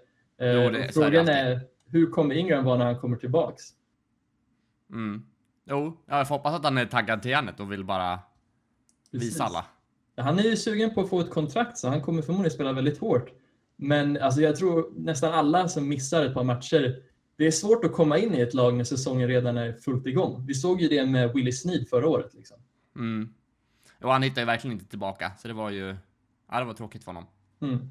[0.53, 1.35] Jo, det- är frågan alltid.
[1.35, 3.63] är, hur kommer Ingram vara när han kommer tillbaks?
[4.91, 5.27] Mm.
[5.65, 8.19] Jo, jag får hoppas att han är taggad till järnet och vill bara
[9.15, 9.35] Precis.
[9.35, 9.67] visa alla.
[10.17, 12.99] Han är ju sugen på att få ett kontrakt så han kommer förmodligen spela väldigt
[12.99, 13.31] hårt.
[13.77, 17.03] Men alltså, jag tror nästan alla som missar ett par matcher,
[17.37, 20.47] det är svårt att komma in i ett lag när säsongen redan är fullt igång.
[20.47, 22.35] Vi såg ju det med Willie Snead förra året.
[22.35, 22.57] Liksom.
[22.97, 23.35] Mm.
[24.03, 25.97] Och han hittar ju verkligen inte tillbaka, så det var ju...
[26.51, 27.27] Ja, det var tråkigt för honom.
[27.63, 27.91] Mm.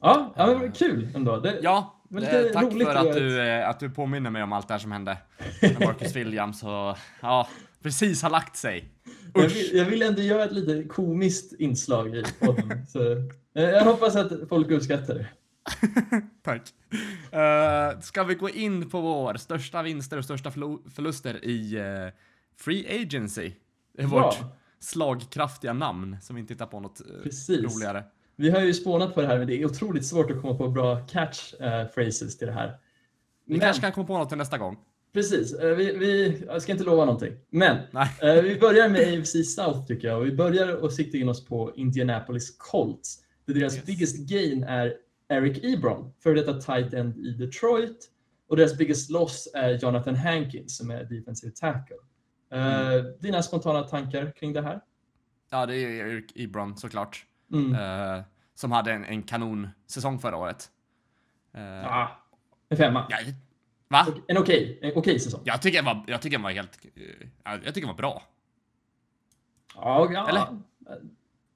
[0.00, 1.40] Ja, ja men det var kul ändå.
[1.40, 4.68] Det, Ja, Men eh, tack för att du, eh, att du påminner mig om allt
[4.68, 5.18] det här som hände
[5.62, 7.48] med Marcus Williams och ja,
[7.84, 8.88] precis har lagt sig.
[9.34, 12.86] jag, vill, jag vill ändå göra ett lite komiskt inslag i podden.
[12.86, 13.12] så,
[13.54, 15.26] eh, jag hoppas att folk uppskattar det.
[16.42, 16.62] Tack.
[17.34, 20.50] Uh, ska vi gå in på vår största vinster och största
[20.94, 22.12] förluster i eh,
[22.56, 23.52] Free Agency?
[23.98, 24.06] Bra.
[24.06, 24.36] vårt
[24.78, 27.74] slagkraftiga namn som vi inte hittar på något Precis.
[27.74, 28.04] roligare.
[28.36, 30.68] Vi har ju spånat på det här, men det är otroligt svårt att komma på
[30.68, 32.78] bra catch eh, phrases till det här.
[33.46, 34.76] Vi Men- kanske kan komma på något till nästa gång.
[35.14, 37.32] Precis, eh, vi, vi, jag ska inte lova någonting.
[37.50, 38.08] Men Nej.
[38.22, 40.20] eh, vi börjar med AFC South tycker jag.
[40.20, 43.18] Vi börjar och sikta in oss på Indianapolis Colts.
[43.46, 43.84] Där deras Yes.
[43.84, 44.94] biggest gain är
[45.28, 48.10] Eric Ebron, för detta tight end i Detroit.
[48.48, 51.96] Och deras biggest loss är Jonathan Hankins som är defensive tackle.
[52.52, 53.04] Eh, Mm.
[53.20, 54.80] Dina spontana tankar kring det här?
[55.50, 57.26] Ja, det är Eric Ebron såklart.
[57.52, 57.76] Mm.
[58.54, 60.68] Som hade en, en kanonsäsong förra året.
[61.54, 62.08] Eh, Ah,
[62.68, 63.06] en femma.
[63.10, 63.16] ja,
[63.94, 64.06] va?
[64.26, 65.40] En okej en okej säsong.
[65.44, 66.78] Jag tycker den var, jag tycker den var helt...
[67.44, 68.22] ja, jag tycker den var bra.
[69.74, 70.28] Ja, ja.
[70.28, 70.46] Eller?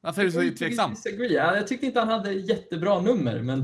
[0.00, 0.94] Varför är du så Jag tveksam?
[1.30, 3.60] Jag tyckte inte han hade jättebra nummer, men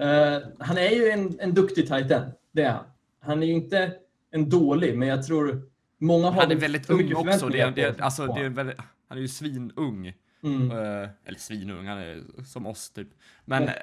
[0.00, 2.32] eh, han är ju en, en duktig tight end.
[2.52, 2.84] Det är han.
[3.20, 3.92] Han är ju inte
[4.30, 5.62] en dålig, men jag tror
[5.98, 7.26] många har Han är väl väldigt ung också.
[7.26, 8.76] Det, förväntningar det, på- alltså, det är väldigt,
[9.08, 10.12] han är ju svinung.
[10.42, 10.70] Mm.
[10.70, 13.08] Eh, eller svinung, han är som oss typ.
[13.44, 13.74] Men, eh,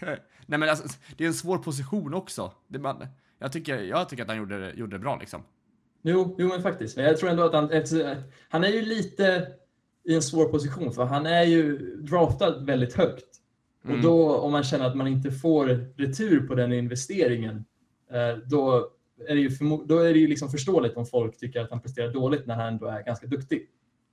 [0.46, 2.52] nej men alltså, det är en svår position också.
[2.68, 3.06] Det, man,
[3.40, 5.42] jag, tycker, jag tycker att han gjorde, det- gjorde det bra liksom.
[6.02, 6.96] Jo, jo, men faktiskt.
[6.96, 7.70] Men jag tror ändå att han,
[8.48, 9.52] han är ju lite
[10.04, 13.26] i en svår position, för han är ju draftad väldigt högt.
[13.84, 13.96] Mm.
[13.96, 17.64] Och då, om man känner att man inte får retur på den investeringen,
[18.10, 18.90] eh, då
[19.28, 19.50] är det ju,
[19.86, 22.66] då är det ju liksom förståeligt om folk tycker att han presterar dåligt när han
[22.66, 23.68] ändå är ganska duktig.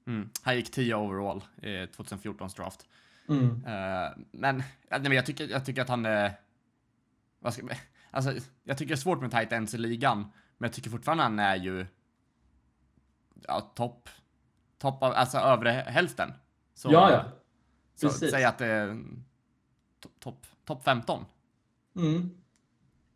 [0.08, 0.30] Mm.
[0.42, 2.86] Han gick 10 overall i 2014 draft.
[3.30, 3.46] Mm.
[3.46, 6.32] Eh, men, nej, men jag, tycker, jag tycker att han är...
[7.40, 7.68] Vad ska,
[8.18, 10.20] alltså, jag tycker det är svårt med tight ends i ligan,
[10.58, 11.86] men jag tycker fortfarande han är ju
[13.48, 14.10] ja, topp,
[14.78, 16.34] topp av, alltså övre hälften.
[16.74, 17.26] Så, ja, ja.
[17.96, 18.32] Så Precis.
[18.32, 21.26] säg att det är to- topp top 15.
[21.96, 22.30] Mm.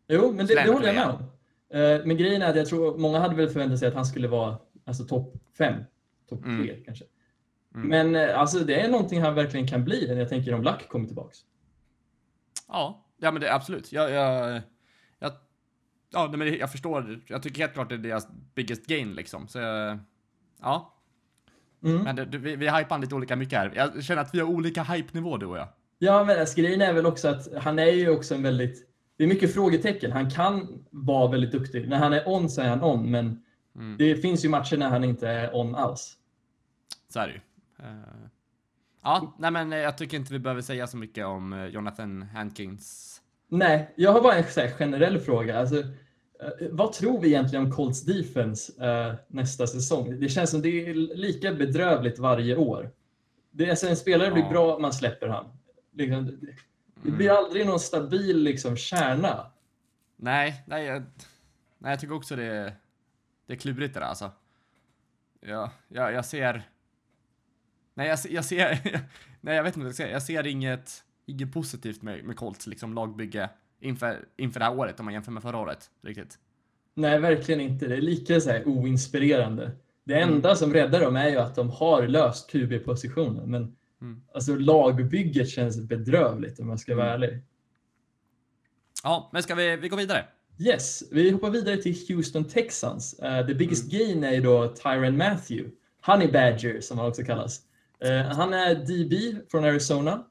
[0.08, 1.22] Jo, men det, det håller jag med om.
[1.70, 4.28] Eh, Men grejen är att jag tror många hade väl förväntat sig att han skulle
[4.28, 5.84] vara alltså, topp fem,
[6.30, 6.64] topp Mm.
[6.66, 7.06] tre kanske.
[7.76, 7.88] Mm.
[7.90, 10.88] Men eh, alltså, det är någonting han verkligen kan bli när jag tänker om Luck
[10.90, 11.38] kommer tillbaks.
[12.68, 13.92] Ja, ja men det absolut.
[13.92, 14.62] Jag, jag,
[16.14, 17.20] ja, nej, men jag förstår.
[17.28, 19.48] Jag tycker helt klart det är deras biggest gain liksom.
[19.48, 19.60] Så
[20.62, 20.98] ja,
[21.84, 22.04] Mm.
[22.04, 23.72] men det, vi, vi hypar lite olika mycket här.
[23.76, 25.68] Jag känner att vi har olika hype-nivå du och jag.
[26.00, 28.88] Ja, men alltså, grejen är väl också att han är ju också en väldigt...
[29.18, 30.12] Det är mycket frågetecken.
[30.12, 31.90] Han kan vara väldigt duktig.
[31.90, 33.44] När han är on så är han on, men
[33.76, 33.98] Mm.
[33.98, 36.18] det finns ju matcher när han inte är on alls.
[37.10, 37.40] Så är det ju.
[37.86, 37.96] Eh,
[39.04, 43.11] ja, nej men jag tycker inte vi behöver säga så mycket om eh, Jonathan Hankins.
[43.54, 45.60] Nej, jag har bara en här, generell fråga.
[45.60, 50.20] Alltså, eh, vad tror vi egentligen om Colts defense eh, nästa säsong?
[50.20, 52.92] Det känns som det är lika bedrövligt varje år.
[53.52, 55.46] Det är, alltså, en spelare blir bra, man släpper han.
[55.94, 56.56] Liksom, det,
[57.04, 57.18] Mm.
[57.18, 59.52] blir aldrig någon stabil liksom, kärna.
[60.16, 61.04] Nej, nej, jag,
[61.78, 62.74] nej, jag tycker också det,
[63.48, 64.32] det är klurigt det där alltså.
[65.40, 66.70] Ja, jag, jag ser...
[67.94, 68.80] Nej, jag, jag ser...
[69.42, 70.14] Nej, jag vet inte vad jag ska säga.
[70.14, 73.50] Jag ser inget, inget positivt med, med Colts liksom, lagbygge
[73.82, 75.90] inför, inför det här året om man jämför med förra året.
[76.04, 76.40] Riktigt.
[76.94, 77.88] Nej, verkligen inte.
[77.88, 79.72] Det är lika så här, oinspirerande.
[80.04, 80.34] Det Mm.
[80.36, 83.52] enda som räddar dem är ju att de har löst QB-positionen.
[83.52, 84.22] Men Mm.
[84.34, 87.22] alltså, lagbygget känns bedrövligt om jag ska vara Mm.
[87.24, 87.42] ärlig.
[89.04, 90.26] Ja, men ska vi, vi gå vidare?
[90.60, 93.20] Yes, vi hoppar vidare till Houston Texans.
[93.24, 94.06] Uh, the biggest Mm.
[94.08, 95.72] gain är ju då Tyron Matthew,
[96.06, 97.62] Honey Badger som han också kallas.
[98.00, 100.24] Eh, han är DB från Arizona.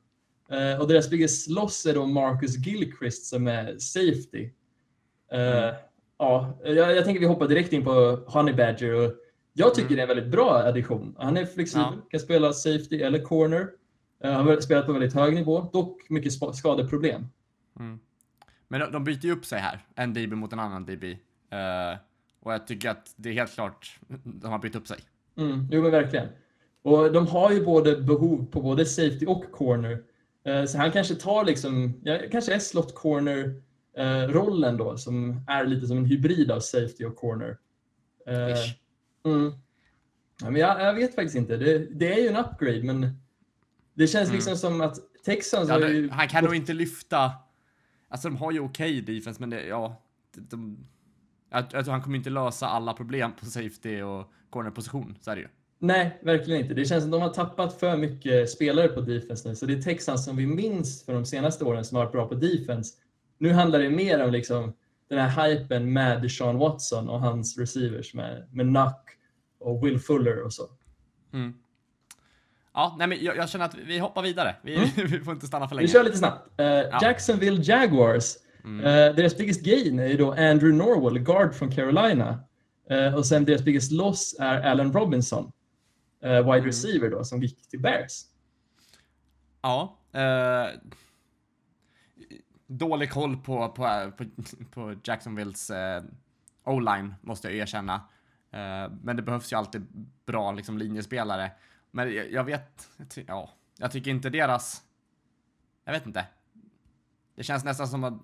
[0.50, 4.50] Eh, och deras biggest loss är då Marcus Gilchrist som är safety.
[5.32, 5.74] Eh,
[6.18, 8.94] ja, jag, jag tänker vi hoppar direkt in på Honey Badger.
[8.94, 9.12] Och
[9.52, 9.96] jag tycker Mm.
[9.96, 11.14] det är en väldigt bra addition.
[11.18, 12.06] Han är flexibel, Ja.
[12.10, 13.68] kan spela safety eller corner.
[14.24, 17.26] Eh, Han har spelat på väldigt hög nivå, dock mycket skadeproblem.
[18.68, 21.04] Men de, de byter ju upp sig här, en DB mot en annan DB.
[21.50, 21.98] Eh,
[22.40, 24.98] och jag tycker att det är helt klart, de har bytt upp sig.
[25.36, 26.28] Mm, jo men verkligen.
[26.82, 30.02] Och de har ju både behov på både safety och corner.
[30.44, 33.62] Eh, Så han kanske tar liksom, ja, kanske är slot corner
[33.96, 37.58] eh, rollen då som är lite som en hybrid av safety och corner.
[38.26, 39.30] Eh.
[39.32, 39.52] Mm.
[40.42, 41.56] Ja, men jag, jag vet faktiskt inte.
[41.56, 43.20] Det, det är ju en upgrade men
[43.94, 44.34] det känns Mm.
[44.36, 47.32] liksom som att Texans Ja, det, han kan nog inte lyfta,
[48.08, 50.02] alltså de har ju okej defense, men det, ja,
[50.34, 50.86] de,
[51.50, 55.36] jag, jag tror han kommer inte lösa alla problem på safety och cornerposition, så är
[55.36, 55.48] det ju.
[55.82, 56.74] Nej, verkligen inte.
[56.74, 59.56] Det känns som de har tappat för mycket spelare på defense nu.
[59.56, 62.28] Så det är Texans som vi minns för de senaste åren som har varit bra
[62.28, 62.94] på defense.
[63.38, 64.72] Nu handlar det mer om liksom
[65.08, 69.18] den här hypen med Deshaun Watson och hans receivers med, med Nuck
[69.60, 70.62] och Will Fuller och så.
[71.32, 71.54] Mm.
[72.74, 74.56] Ja, nej men jag, jag känner att vi hoppar vidare.
[74.62, 75.86] Vi, vi får inte stanna för länge.
[75.86, 76.60] Vi kör lite snabbt.
[76.60, 76.66] Eh,
[77.02, 78.36] Jacksonville Jaguars.
[78.64, 82.38] Eh, deras biggest gain är ju då Andrew Norwell, guard från Carolina.
[82.90, 85.52] Eh, och sen deras biggest loss är Allen Robinson,
[86.20, 88.24] wide receiver då, som gick till Bears.
[89.62, 89.98] Ja.
[90.12, 90.66] Eh,
[92.66, 94.24] dålig koll på, på, på,
[94.70, 96.04] på Jacksonvilles eh,
[96.64, 97.94] O-line, måste jag erkänna.
[98.50, 99.86] Eh, men det behövs ju alltid
[100.26, 101.52] bra liksom, linjespelare.
[101.90, 104.82] Men jag, jag vet, ty- ja, jag tycker inte deras...
[105.84, 106.26] Jag vet inte.
[107.34, 108.22] Det känns nästan som att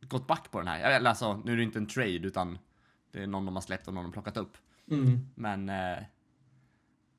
[0.00, 0.80] gått back på den här.
[0.80, 2.58] Eller alltså, nu är det inte en trade, utan
[3.10, 4.56] det är någon de har släppt och någon de har plockat upp.
[4.90, 5.28] Mm.
[5.34, 5.70] Men...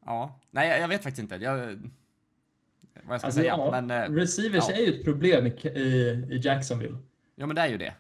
[0.06, 1.36] Ja, nej, jag, jag vet faktiskt inte.
[1.36, 3.56] Jag, vad jag ska Alltså, säga.
[3.58, 4.76] ja, Men, eh, receivers ja.
[4.76, 6.98] är ju ett problem i, i, Jacksonville.
[7.36, 7.94] ja, men det är ju det.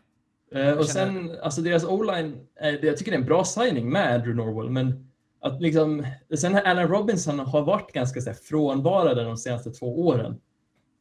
[0.51, 3.89] Eh, och känner- sen, alltså deras o-line, eh, jag tycker det är en bra signing
[3.89, 5.07] med Andrew Norwell, men
[5.39, 6.05] att liksom,
[6.37, 10.41] sen har Allen Robinson har varit ganska så här, frånvarande de senaste två åren.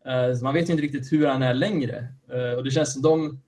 [0.07, 2.07] Eh, så man vet ju inte riktigt hur han är längre.
[2.33, 3.41] Eh, och det känns som de,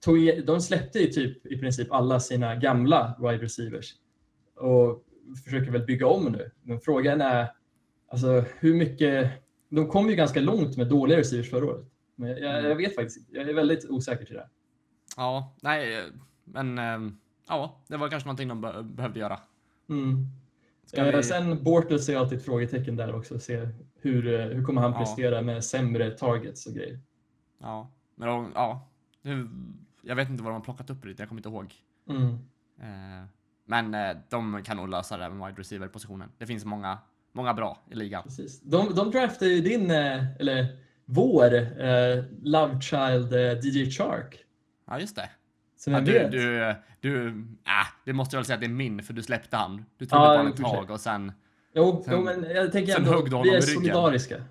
[0.00, 3.94] tog, de släppte ju typ i princip alla sina gamla wide receivers
[4.56, 5.04] och
[5.36, 6.50] försöker väl bygga om nu.
[6.62, 7.52] Men frågan är
[8.08, 9.30] alltså, hur mycket...
[9.68, 11.86] De kom ju ganska långt med dåliga receivers förra året.
[12.16, 13.38] Men jag, jag, jag vet faktiskt inte.
[13.38, 14.48] Jag är väldigt osäker till det.
[15.16, 16.04] Ja, nej,
[16.44, 17.12] men eh,
[17.48, 19.40] ja, det var kanske någonting de be- behövde göra.
[19.88, 20.26] Mm.
[20.84, 23.38] Ska Eh, vi- Sen Bortles är alltid ett frågetecken där också.
[23.38, 23.68] Se
[24.00, 24.98] hur, eh, hur kommer han Ja.
[24.98, 27.00] prestera med sämre targets och grejer.
[27.58, 28.88] Ja, men de, ja.
[30.02, 31.74] Jag vet inte vad de har plockat upp dit, jag kommer inte ihåg.
[32.08, 32.24] Mm.
[32.80, 33.24] Eh,
[33.70, 36.28] men eh, de kan nog lösa det med wide receiver-positionen.
[36.38, 36.98] Det finns många,
[37.32, 38.22] många bra i ligan.
[38.22, 38.60] Precis.
[38.60, 40.66] De, de draftade ju din, eh, eller
[41.04, 44.44] vår, eh, love child eh, DJ Chark.
[44.86, 45.30] Ja, just det.
[45.76, 49.02] Så Ja, du, du, du, äh, det måste jag väl säga att det är min,
[49.02, 49.84] för du släppte han.
[49.98, 51.32] Du trodde Ja, på honom ett tag och sen,
[51.74, 54.42] jo, sen- jo, men jag tänker ändå, vi är solidariska.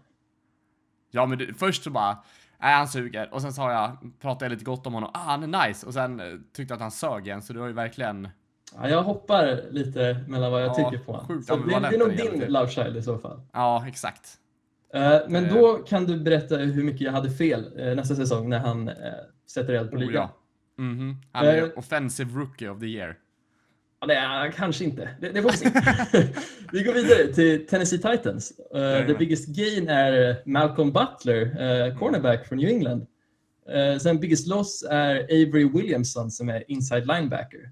[1.11, 2.23] ja men du, först så bara,
[2.59, 3.33] nej han suger.
[3.33, 5.85] Och sen sa jag, pratade jag lite gott om honom, ah han är nice.
[5.87, 8.29] Och sen eh, tyckte jag att han sög igen, så du har ju verkligen,
[8.75, 11.25] Ja, jag hoppar lite mellan vad jag Ja, tycker på.
[11.27, 12.51] sjukt Så det, det är nog din egentligen.
[12.53, 13.41] love child i så fall.
[13.53, 14.37] ja exakt.
[14.93, 15.53] Eh, Men Eh.
[15.53, 18.91] då kan du berätta hur mycket jag hade fel eh, nästa säsong när han
[19.51, 20.13] sätter eld på Oh, ligan.
[20.77, 20.83] ja.
[20.83, 21.15] Mhm.
[21.31, 21.69] Han är Eh.
[21.75, 23.15] offensive rookie of the year.
[24.01, 25.09] Ja, det är, kanske inte.
[25.21, 25.69] Det, det får vi se.
[26.71, 28.51] vi går vidare till Tennessee Titans.
[28.59, 29.17] Uh, the Jajamän.
[29.17, 31.41] biggest gain är Malcolm Butler,
[31.87, 33.07] uh, cornerback från New England.
[33.75, 37.71] Uh, sen biggest loss är Avery Williamson som är inside linebacker.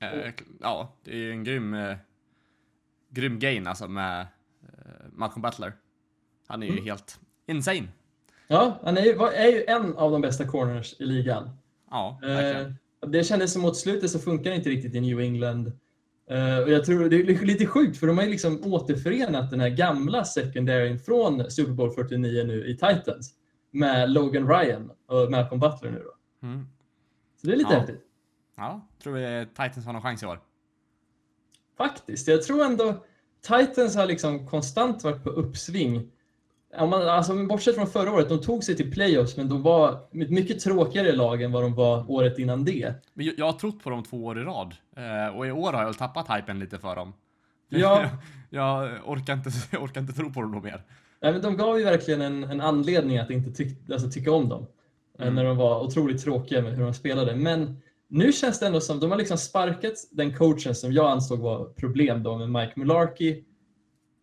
[0.00, 1.96] Eh, ja, det är ju en grym, eh,
[3.10, 4.20] grym gain alltså med
[4.62, 5.72] eh, Malcolm Butler.
[6.46, 6.84] Han är ju Mm.
[6.84, 7.88] helt insane.
[8.48, 11.50] Ja, han är ju, är ju en av de bästa corners i ligan.
[11.90, 12.74] Ja, Eh, verkligen.
[13.06, 15.72] det kändes som mot slutet så funkar det inte riktigt i New England.
[16.30, 19.60] Eh, och jag tror det är lite sjukt för de har ju liksom återförenat den
[19.60, 23.34] här gamla secondaryn från Super Bowl 49 nu i Titans
[23.70, 26.46] med Logan Ryan och Malcolm Butler nu då.
[26.46, 26.66] Mm.
[27.40, 27.78] Så det är lite Ja.
[27.78, 28.00] häftigt.
[28.56, 30.40] Ja, tror vi Titans har någon chans i år.
[31.76, 32.28] Faktiskt.
[32.28, 33.04] Jag tror ändå
[33.42, 36.10] Titans har liksom konstant varit på uppsving.
[36.78, 39.92] Om man, alltså, bortsett från förra året, de tog sig till playoffs men de var
[39.92, 42.94] ett mycket tråkigare lag än vad de var året innan det.
[43.14, 44.74] Men jag, har trott på dem två år i rad.
[44.96, 47.12] Eh, och i år har jag tappat hypen lite för dem.
[47.68, 48.10] Ja.
[48.50, 50.82] jag orkar inte, jag orkar inte tro på dem mer.
[51.20, 54.48] Nej, men de gav ju verkligen en, en anledning att inte tyck, alltså, tycka om
[54.48, 54.66] dem.
[55.18, 55.34] eh, Mm.
[55.34, 57.36] När de var otroligt tråkiga med hur de spelade.
[57.36, 61.38] Men nu känns det ändå som de har liksom sparkat den coachen som jag ansåg
[61.38, 63.44] var problem då med Mike Mularkey.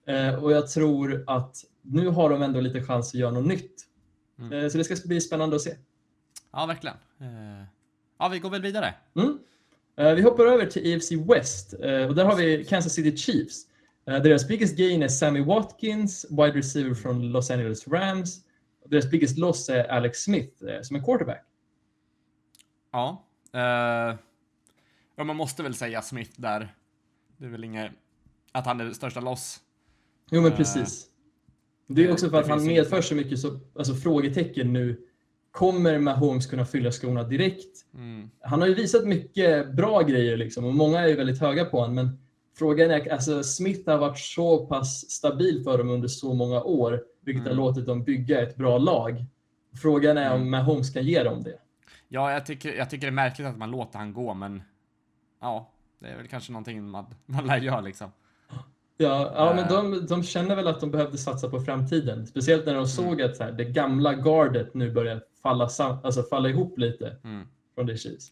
[0.08, 3.82] Eh, och jag tror att nu har de ändå lite chans att göra något nytt.
[4.40, 4.54] Mm.
[4.54, 5.76] Eh, så det ska bli spännande att se.
[6.52, 6.98] Ja, verkligen.
[7.20, 7.68] Eh,
[8.24, 8.94] Ja, vi går väl vidare.
[9.16, 9.40] Mm.
[9.96, 13.68] Eh, vi hoppar över till EFC West eh, och där har vi Kansas City Chiefs.
[14.08, 18.40] Eh, deras biggest gain är Sammy Watkins, wide receiver från Los Angeles Rams.
[18.86, 21.46] Deras biggest loss är Alex Smith som är quarterback.
[22.92, 23.26] Ja.
[23.54, 24.16] Eh,
[25.16, 26.76] ja, man måste väl säga Smith där.
[27.38, 27.92] Det är väl inget...
[28.52, 29.60] Att han är största loss.
[30.32, 31.06] Jo, men Eh, precis.
[31.88, 35.02] Det är också för att han medför så mycket så, alltså, frågetecken nu.
[35.52, 37.86] Kommer Mahomes kunna fylla skorna direkt?
[37.94, 38.30] Mm.
[38.42, 41.80] Han har ju visat mycket bra grejer liksom, och många är ju väldigt höga på
[41.80, 41.96] honom.
[41.96, 42.20] Men
[42.58, 47.04] frågan är, alltså Smith har varit så pass stabil för dem under så många år,
[47.22, 47.58] vilket Mm.
[47.58, 49.26] har låtit dem bygga ett bra lag.
[49.82, 50.52] Frågan är om Mm.
[50.52, 51.58] Mahomes kan ge dem det.
[52.14, 54.64] Ja, jag tycker, jag tycker det är märkligt att man låter han gå, men
[55.42, 58.12] ja, det är väl kanske någonting man, man lär göra liksom.
[58.98, 59.70] Ja, ja men Eh.
[60.00, 62.28] de, de känner väl att de behövde satsa på framtiden.
[62.28, 62.74] Speciellt Mm.
[62.74, 65.70] när de såg att så här, det gamla gardet nu börjar falla,
[66.04, 67.48] alltså falla ihop lite Mm.
[67.76, 68.32] från det Chiefs.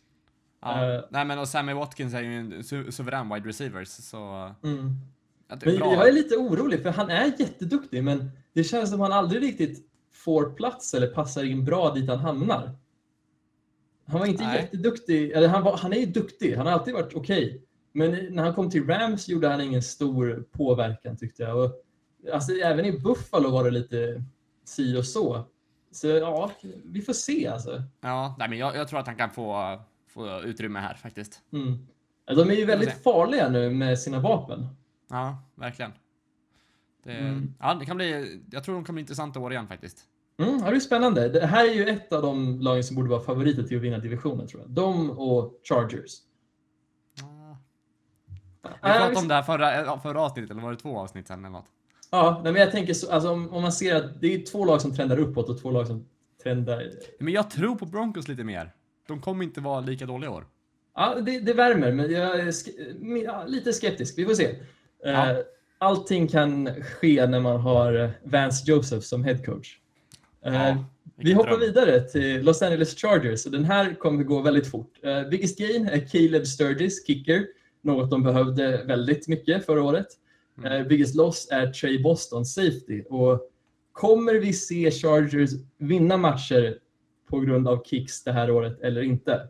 [0.61, 0.93] Ja.
[0.95, 1.01] Eh.
[1.09, 4.51] Nej, men och Sammy Watkins är ju en su- suverän wide receiver, så...
[4.63, 4.95] Mm.
[5.49, 5.93] Att är Men bra.
[5.93, 9.85] jag är lite orolig, för han är jätteduktig, men det känns som han aldrig riktigt
[10.13, 12.75] får plats eller passar in bra dit han hamnar.
[14.11, 14.61] Han var inte Nej.
[14.61, 17.61] jätteduktig, eller han, var, han är ju duktig, han har alltid varit okej.
[17.91, 21.57] Men när han kom till Rams gjorde han ingen stor påverkan tyckte jag.
[21.57, 21.71] Och,
[22.33, 24.23] alltså, även i Buffalo var det lite
[24.65, 25.45] si och så.
[25.91, 26.51] Så ja,
[26.83, 27.83] vi får se alltså.
[28.01, 31.41] Ja, nej, men jag, jag tror att han kan få, få utrymme här faktiskt.
[31.53, 31.87] Mm.
[32.25, 34.67] De är ju väldigt farliga nu med sina vapen.
[35.09, 35.91] Ja, verkligen.
[37.03, 37.53] Det, Mm.
[37.59, 38.41] Ja, det kan bli...
[38.51, 40.03] Jag tror de kan bli intressanta år igen faktiskt.
[40.43, 41.29] Mm, det är spännande.
[41.29, 43.97] Det här är ju ett av de lagen som borde vara favoriter till att vinna
[43.97, 44.71] divisionen tror jag.
[44.71, 46.11] De och Chargers.
[47.21, 47.57] Ja.
[48.63, 51.49] Vi pratade om det här förra, förra avsnittet, eller var det två avsnitt sen eller
[51.49, 51.65] något?
[52.11, 54.81] Ja, men jag tänker så, alltså, om, om man ser att det är två lag
[54.81, 56.05] som trendar uppåt och två lag som
[56.43, 56.91] trendar...
[57.19, 58.73] Men jag tror på Broncos lite mer.
[59.07, 60.47] De kommer inte vara lika dåliga i år.
[60.95, 64.17] Ja, det, det värmer, men jag är lite skeptisk.
[64.17, 64.55] Vi får se.
[65.03, 65.31] Ja.
[65.31, 65.37] Eh,
[65.77, 69.80] Allting kan ske när man har Vance Joseph som headcoach.
[70.45, 71.59] Eh, Ja, Vi hoppar dröm.
[71.59, 74.93] vidare till Los Angeles Chargers den här kommer gå väldigt fort.
[75.05, 77.45] Uh, biggest gain är Caleb Sturgis, kicker,
[77.81, 80.07] något de behövde väldigt mycket förra året.
[80.57, 80.71] Mm.
[80.71, 83.03] Eh, biggest loss är Trey Boston, safety.
[83.09, 83.49] Och
[83.91, 86.77] kommer vi se Chargers vinna matcher
[87.29, 89.47] på grund av kicks det här året eller inte?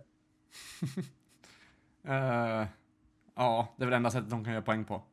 [2.07, 2.65] Eh,
[3.35, 5.03] ja, det är väl enda sättet de kan göra poäng på.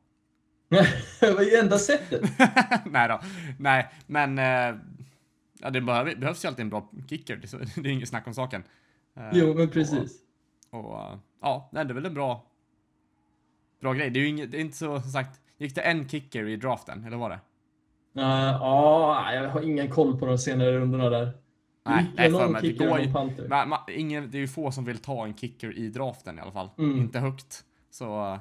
[1.21, 2.23] det var ju enda sättet.
[2.91, 3.21] Nej då.
[3.59, 4.39] Nej, men...
[4.39, 4.81] eh,
[5.61, 7.37] ja, det behövs ju alltid en bra kicker.
[7.37, 8.63] Det är, det är inget snack om saken.
[9.17, 10.21] Eh, Jo, men precis.
[10.71, 12.45] Och, och eh, ja, nej, det är väl en bra...
[13.81, 14.11] Bra grej.
[14.11, 15.41] Det är ju inget, det är inte så som sagt...
[15.61, 17.41] Gick det en kicker i draften, eller var det?
[18.21, 18.23] Eh,
[18.61, 21.33] Ja, jag har ingen koll på de senare rundorna där.
[21.85, 22.63] Nej, nej för mig.
[22.63, 23.05] Det går ju...
[23.05, 23.49] någon panter?
[23.49, 26.41] Man, man, ingen, det är ju få som vill ta en kicker i draften i
[26.41, 26.71] alla fall.
[26.79, 26.99] Mm.
[26.99, 27.65] Inte högt.
[27.91, 28.39] Så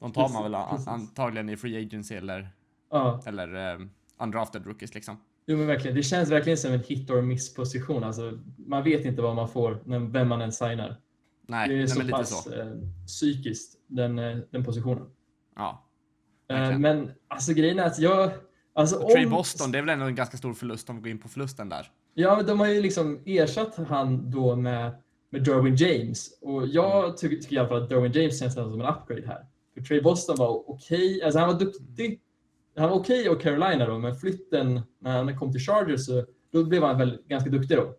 [0.00, 0.88] de tar man väl Precis.
[0.88, 2.48] antagligen i free agency eller,
[2.90, 3.22] Ja.
[3.26, 5.16] eller um, undrafted rookies liksom.
[5.46, 8.04] Jo men verkligen, det känns verkligen som en hit or miss position.
[8.04, 11.00] Alltså, man vet inte vad man får, när, vem man än signar.
[11.46, 12.54] Nej, det är nej så pass så.
[12.54, 12.72] Eh,
[13.06, 15.06] psykiskt, den, eh, den positionen.
[15.56, 15.88] Ja.
[16.48, 18.30] Eh, men alltså grejen är att jag...
[18.72, 21.02] Alltså, Och Trey om- Boston, det är väl ändå en ganska stor förlust om vi
[21.02, 21.90] går in på förlusten där.
[22.14, 24.92] Ja, men de har ju liksom ersatt han då med,
[25.30, 26.38] med Derwin James.
[26.40, 29.46] Och jag tycker, tycker i alla fall att Derwin James känns som en upgrade här.
[29.74, 32.20] För Trey Boston var okej, alltså han var duktig.
[32.76, 36.64] Han var okej och Carolina då, men flytten när han kom till Chargers så då
[36.64, 37.94] blev han väl ganska duktig då.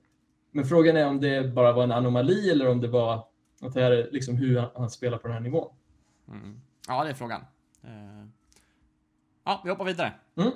[0.51, 3.27] Men frågan är om det bara var en anomali eller om det var
[3.61, 5.73] att det här är liksom hur han, han spelar på den här nivån.
[6.27, 6.61] Mm.
[6.87, 7.41] Ja, det är frågan.
[7.83, 8.25] Eh,
[9.47, 10.13] Ja, vi hoppar vidare.
[10.35, 10.51] Mm.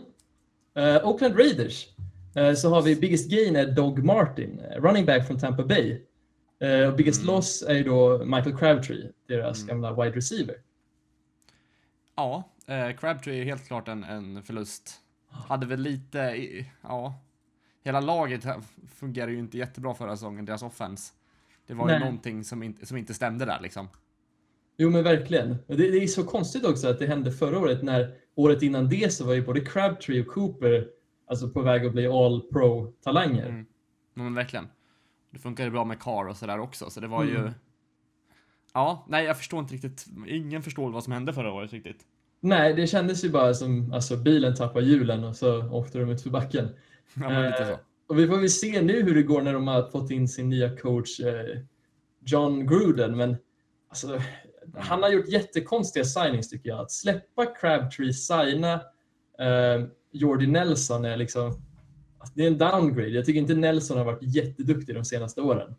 [0.74, 1.88] Eh, Oakland Raiders.
[2.36, 6.02] Eh, så har vi biggest gain är Dog Martin, running back från Tampa Bay.
[6.90, 7.36] Och biggest Mm.
[7.36, 9.68] loss är ju då Michael Crabtree, deras Mm.
[9.68, 10.56] gamla wide receiver.
[12.16, 15.02] Ja, eh, Crabtree är helt klart en, en förlust.
[15.30, 17.22] Hade väl lite, i- ja.
[17.84, 18.62] Hela laget här
[18.96, 21.14] fungerar ju inte jättebra förra säsongen, deras offense.
[21.68, 21.94] Det var Nej.
[21.96, 23.88] ju någonting som inte, som inte stämde där liksom.
[24.78, 25.50] Jo men verkligen.
[25.68, 29.14] Det, det är så konstigt också att det hände förra året när året innan det
[29.14, 30.88] så var ju både Crabtree och Cooper
[31.28, 33.46] alltså på väg att bli all pro-talanger.
[33.50, 33.66] Mm.
[34.14, 34.68] Men verkligen.
[35.32, 37.38] Det funkade bra med Carr och sådär också, så det var ju...
[37.38, 37.52] Mm.
[38.74, 40.06] Ja, nej jag förstår inte riktigt.
[40.28, 42.06] Ingen förstår vad som hände förra året riktigt.
[42.40, 46.22] Nej, det kändes ju bara som alltså bilen tappade hjulen och så åkte de ut
[46.22, 46.70] för backen.
[47.14, 47.78] Ja, Eh.
[48.08, 50.50] Och vi får väl se nu hur det går när de har fått in sin
[50.50, 51.60] nya coach eh,
[52.26, 53.18] John Gruden.
[53.18, 53.38] Men
[53.90, 54.22] alltså,
[54.78, 56.80] han har gjort jättekonstiga signings tycker jag.
[56.80, 58.80] Att släppa Crabtree, signa
[59.42, 61.46] Uh, Jordi Nelson är liksom,
[62.18, 63.10] alltså, det är en downgrade.
[63.10, 65.76] Jag tycker inte Nelson har varit jätteduktig de senaste åren.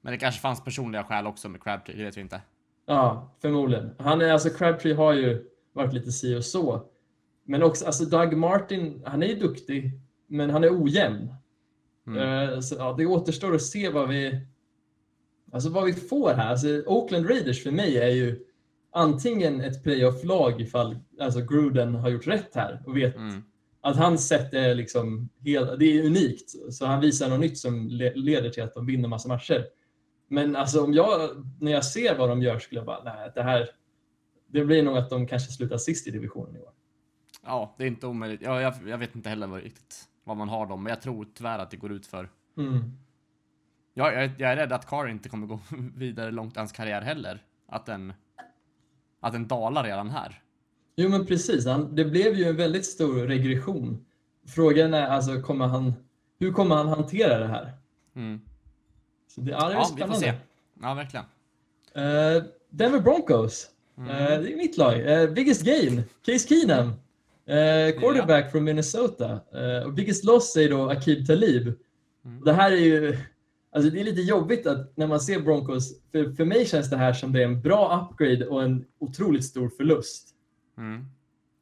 [0.00, 2.40] Men det kanske fanns personliga skäl också med Crabtree, det vet vi inte.
[2.86, 3.94] Ja, förmodligen.
[3.98, 6.86] Han är, alltså Crabtree har ju varit lite si och så.
[7.44, 9.90] Men också, alltså Doug Martin, han är ju duktig,
[10.26, 11.34] men han är ojämn.
[12.06, 12.50] Mm.
[12.50, 14.40] Uh, så, ja, det återstår att se vad vi,
[15.52, 16.50] alltså vad vi får här.
[16.50, 18.44] Alltså, Oakland Raiders för mig är ju
[18.92, 23.42] antingen ett playoff-lag ifall alltså Gruden har gjort rätt här och vet mm.
[23.80, 26.50] att hans sätt är liksom helt, det är unikt.
[26.70, 29.64] Så han visar något nytt som leder till att de vinner massa matcher.
[30.28, 33.42] Men alltså om jag, när jag ser vad de gör skulle jag bara, nej, det
[33.42, 33.68] här,
[34.52, 36.72] det blir nog att de kanske slutar sist i divisionen i år.
[37.44, 38.42] Ja, det är inte omöjligt.
[38.42, 41.26] Ja, jag, jag vet inte heller vad, riktigt vad man har dem, men jag tror
[41.34, 42.30] tyvärr att det går ut för.
[42.56, 42.92] Mm.
[43.94, 45.60] Ja, jag, jag är rädd att Carr inte kommer gå
[45.96, 47.44] vidare långt i hans karriär heller.
[47.66, 48.12] Att den,
[49.20, 50.42] att den dalar redan här.
[50.96, 51.66] Jo, men precis.
[51.66, 54.04] Han, det blev ju en väldigt stor regression.
[54.46, 55.94] Frågan är alltså, kommer han,
[56.38, 57.72] hur kommer han hantera det här?
[58.14, 58.40] Mm.
[59.28, 60.14] Så det, är ja, spännande.
[60.14, 60.34] vi får se.
[60.80, 61.24] Ja, verkligen.
[61.96, 63.71] Uh, Denver Broncos.
[63.98, 64.10] Mm.
[64.10, 65.00] Uh, det är mitt lag.
[65.00, 66.88] Uh, biggest gain, Case Keenum.
[66.88, 68.50] Uh, quarterback ja.
[68.50, 69.40] från Minnesota.
[69.84, 71.74] och biggest loss är då Akib Talib.
[72.24, 72.44] Mm.
[72.44, 73.18] Det här är ju...
[73.74, 76.96] Alltså det är lite jobbigt att när man ser Broncos, för, för mig känns det
[76.96, 80.28] här som det är en bra upgrade och en otroligt stor förlust.
[80.78, 81.06] Mm.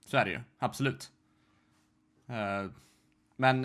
[0.07, 1.11] Så är det ju, absolut.
[3.37, 3.64] men,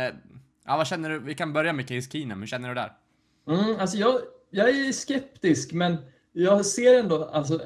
[0.65, 1.19] ja, vad känner du?
[1.19, 2.39] Vi kan börja med Case Keenum.
[2.39, 2.93] Hur känner du där?
[3.47, 5.97] Mm, alltså jag, jag är skeptisk, men
[6.31, 7.59] jag ser ändå alltså,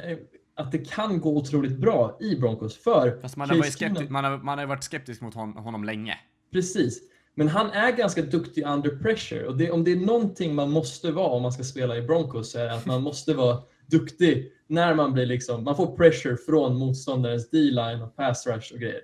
[0.59, 2.77] att det kan gå otroligt bra i Broncos.
[2.77, 5.83] För Fast man har, varit skeptisk, man, har, man har varit skeptisk mot hon, honom
[5.83, 6.17] länge.
[6.51, 7.01] Precis.
[7.35, 9.47] Men han är ganska duktig under pressure.
[9.47, 12.51] Och det, om det är någonting man måste vara om man ska spela i Broncos
[12.51, 16.37] så är det att man måste vara duktig när man blir liksom, man får pressure
[16.37, 19.01] från motståndarens D-line och pass rush och grejer.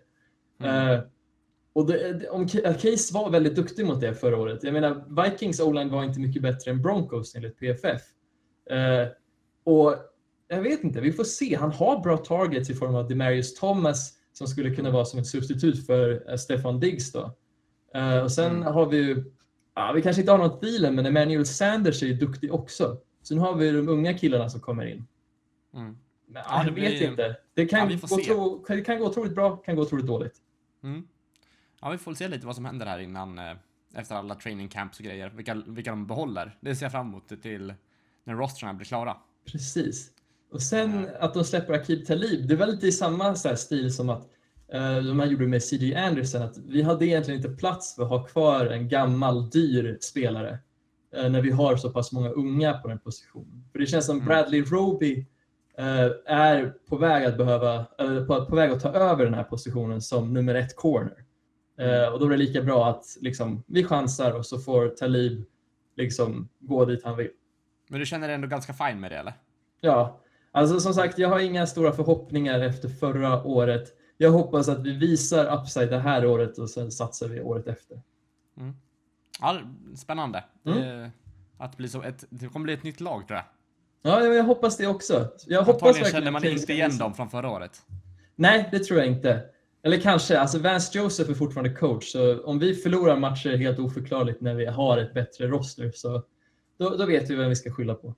[0.59, 0.91] Mm.
[0.91, 0.99] Uh,
[1.73, 4.63] och det, om Case var väldigt duktig mot det förra året.
[4.63, 8.01] Jag menar, Vikings O-line var inte mycket bättre än Broncos enligt PFF.
[8.69, 9.07] Eh,
[9.63, 9.95] och
[10.47, 11.55] jag vet inte, vi får se.
[11.55, 15.27] Han har bra targets i form av Demarius Thomas som skulle kunna vara som ett
[15.27, 17.35] substitut för eh, Stefan Diggs då.
[17.93, 18.73] Eh, och sen mm.
[18.73, 19.33] har vi ju,
[19.75, 22.97] ja, vi kanske inte har någon Thielen, men Emmanuel Sanders är ju duktig också.
[23.23, 25.07] Sen har vi de unga killarna som kommer in.
[25.73, 25.97] Mm.
[26.27, 27.09] Men, ja, jag vet blir...
[27.09, 27.37] inte.
[27.53, 30.35] Det kan, ja, gå tro, det kan gå otroligt bra, kan gå otroligt dåligt.
[30.83, 31.07] Mm.
[31.81, 33.55] Ja, vi får se lite vad som händer här innan, eh,
[33.95, 35.29] efter alla training camps och grejer.
[35.29, 36.57] Vilka, vilka de behåller.
[36.61, 37.73] Det ser jag fram emot till
[38.23, 39.17] när rosterna blir klara.
[39.51, 40.11] Precis.
[40.51, 43.93] Och sen att de släpper Akib Talib, det är väl lite i samma så stil
[43.93, 44.23] som att
[44.73, 45.95] uh, de här gjorde med C.J.
[45.95, 50.59] Anderson, att vi hade egentligen inte plats för att ha kvar en gammal dyr spelare
[51.17, 53.65] uh, när vi har så pass många unga på den positionen.
[53.71, 54.27] För det känns som mm.
[54.27, 55.19] Bradley Roby
[55.79, 57.85] uh, är på väg att behöva,
[58.27, 61.25] på, på väg att ta över den här positionen som nummer ett corner.
[61.77, 65.45] Eh, och då är det lika bra att liksom, vi chansar och så får Talib
[65.95, 67.31] liksom gå dit han vill.
[67.89, 69.33] Men du känner dig ändå ganska fin med det eller?
[69.81, 70.21] Ja,
[70.55, 73.87] alltså som sagt, jag har inga stora förhoppningar efter förra året.
[74.17, 78.01] Jag hoppas att vi visar upside det här året och sen satsar vi året efter.
[78.57, 78.73] Mm.
[79.41, 79.59] Ja,
[79.95, 80.43] spännande.
[80.65, 80.79] Mm.
[80.79, 81.11] Det,
[81.57, 83.45] att bli så ett, det kommer bli ett nytt lag tror jag.
[84.01, 85.27] Ja, jag hoppas det också.
[85.47, 87.81] Jag hoppas känner man inte igen dem från förra året.
[88.35, 89.43] Nej, det tror jag inte.
[89.83, 94.41] Eller kanske, alltså Vance Joseph är fortfarande coach, så om vi förlorar matcher helt oförklarligt
[94.41, 96.23] när vi har ett bättre roster, så
[96.77, 98.15] då, då vet vi vem vi ska skylla på.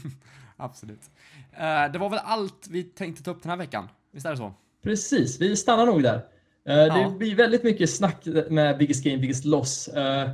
[0.64, 1.10] Absolut.
[1.52, 3.88] Uh, det var väl allt vi tänkte ta upp den här veckan?
[4.10, 4.54] Visst är det så?
[4.82, 6.16] Precis, vi stannar nog där.
[6.16, 7.08] Uh, ja.
[7.08, 9.88] Det blir väldigt mycket snack med Biggest Game, Biggest Loss.
[9.88, 10.30] Uh,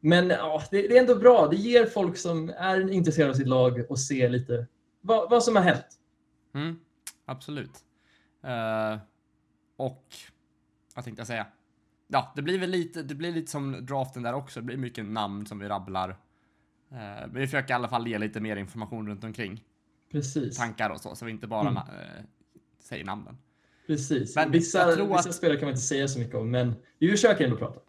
[0.00, 1.48] men ja, det, det, är ändå bra.
[1.48, 4.66] Det ger folk som är intresserade av sitt lag och se lite
[5.00, 5.86] vad, vad som har hänt.
[6.54, 6.78] Mm,
[7.26, 7.84] absolut.
[9.76, 10.04] Och
[10.94, 11.46] vad tänkte jag säga?
[12.08, 14.60] Ja, det blir väl lite, det blir lite som draften där också.
[14.60, 16.16] Det blir mycket namn som vi rabblar.
[16.92, 19.64] Uh, vi försöker i alla fall ge lite mer information runt omkring.
[20.12, 20.56] Precis.
[20.56, 21.76] Tankar och så, så vi inte bara mm.
[21.76, 21.82] uh,
[22.78, 23.38] säger namnen.
[23.86, 24.36] Precis.
[24.36, 25.34] Men vissa, vissa att...
[25.34, 27.80] spelare kan man inte säga så mycket om, men vi försöker ändå prata.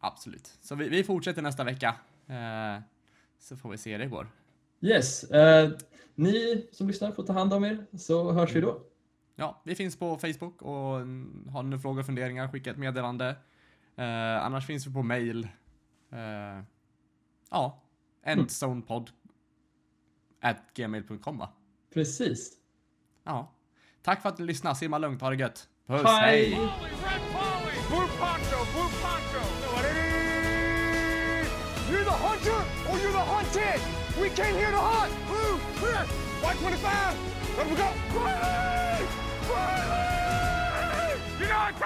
[0.00, 0.58] Absolut.
[0.60, 1.94] Så vi, vi fortsätter nästa vecka.
[2.30, 2.82] Uh,
[3.38, 4.28] så får vi se hur det går.
[4.80, 5.24] Yes.
[6.14, 8.80] ni som lyssnar får ta hand om er, så hörs vi då.
[9.36, 10.72] Ja, vi finns på Facebook och
[11.52, 13.36] har ni frågor och funderingar, skicka ett meddelande.
[13.96, 15.48] Eh, annars finns vi på mail.
[16.12, 16.64] Eh,
[17.50, 17.82] ja,
[18.26, 19.12] endzonepod
[20.40, 21.48] at gmail.com va?
[21.94, 22.52] Precis.
[23.24, 23.52] Ja.
[24.02, 24.76] Tack för att ni lyssnade.
[24.76, 25.68] Simma lugnt, ha det gött.
[25.86, 26.50] Puss, hej!
[26.50, 26.70] hej.
[31.90, 32.60] You're the hunter
[32.90, 33.80] or you're the hunted!
[34.20, 35.12] We came here to hunt!
[35.28, 36.04] Blue, clear!
[36.42, 37.16] White 25!
[37.56, 37.88] Let we go!
[38.12, 39.06] Riley!
[39.48, 41.20] Riley!
[41.38, 41.85] You know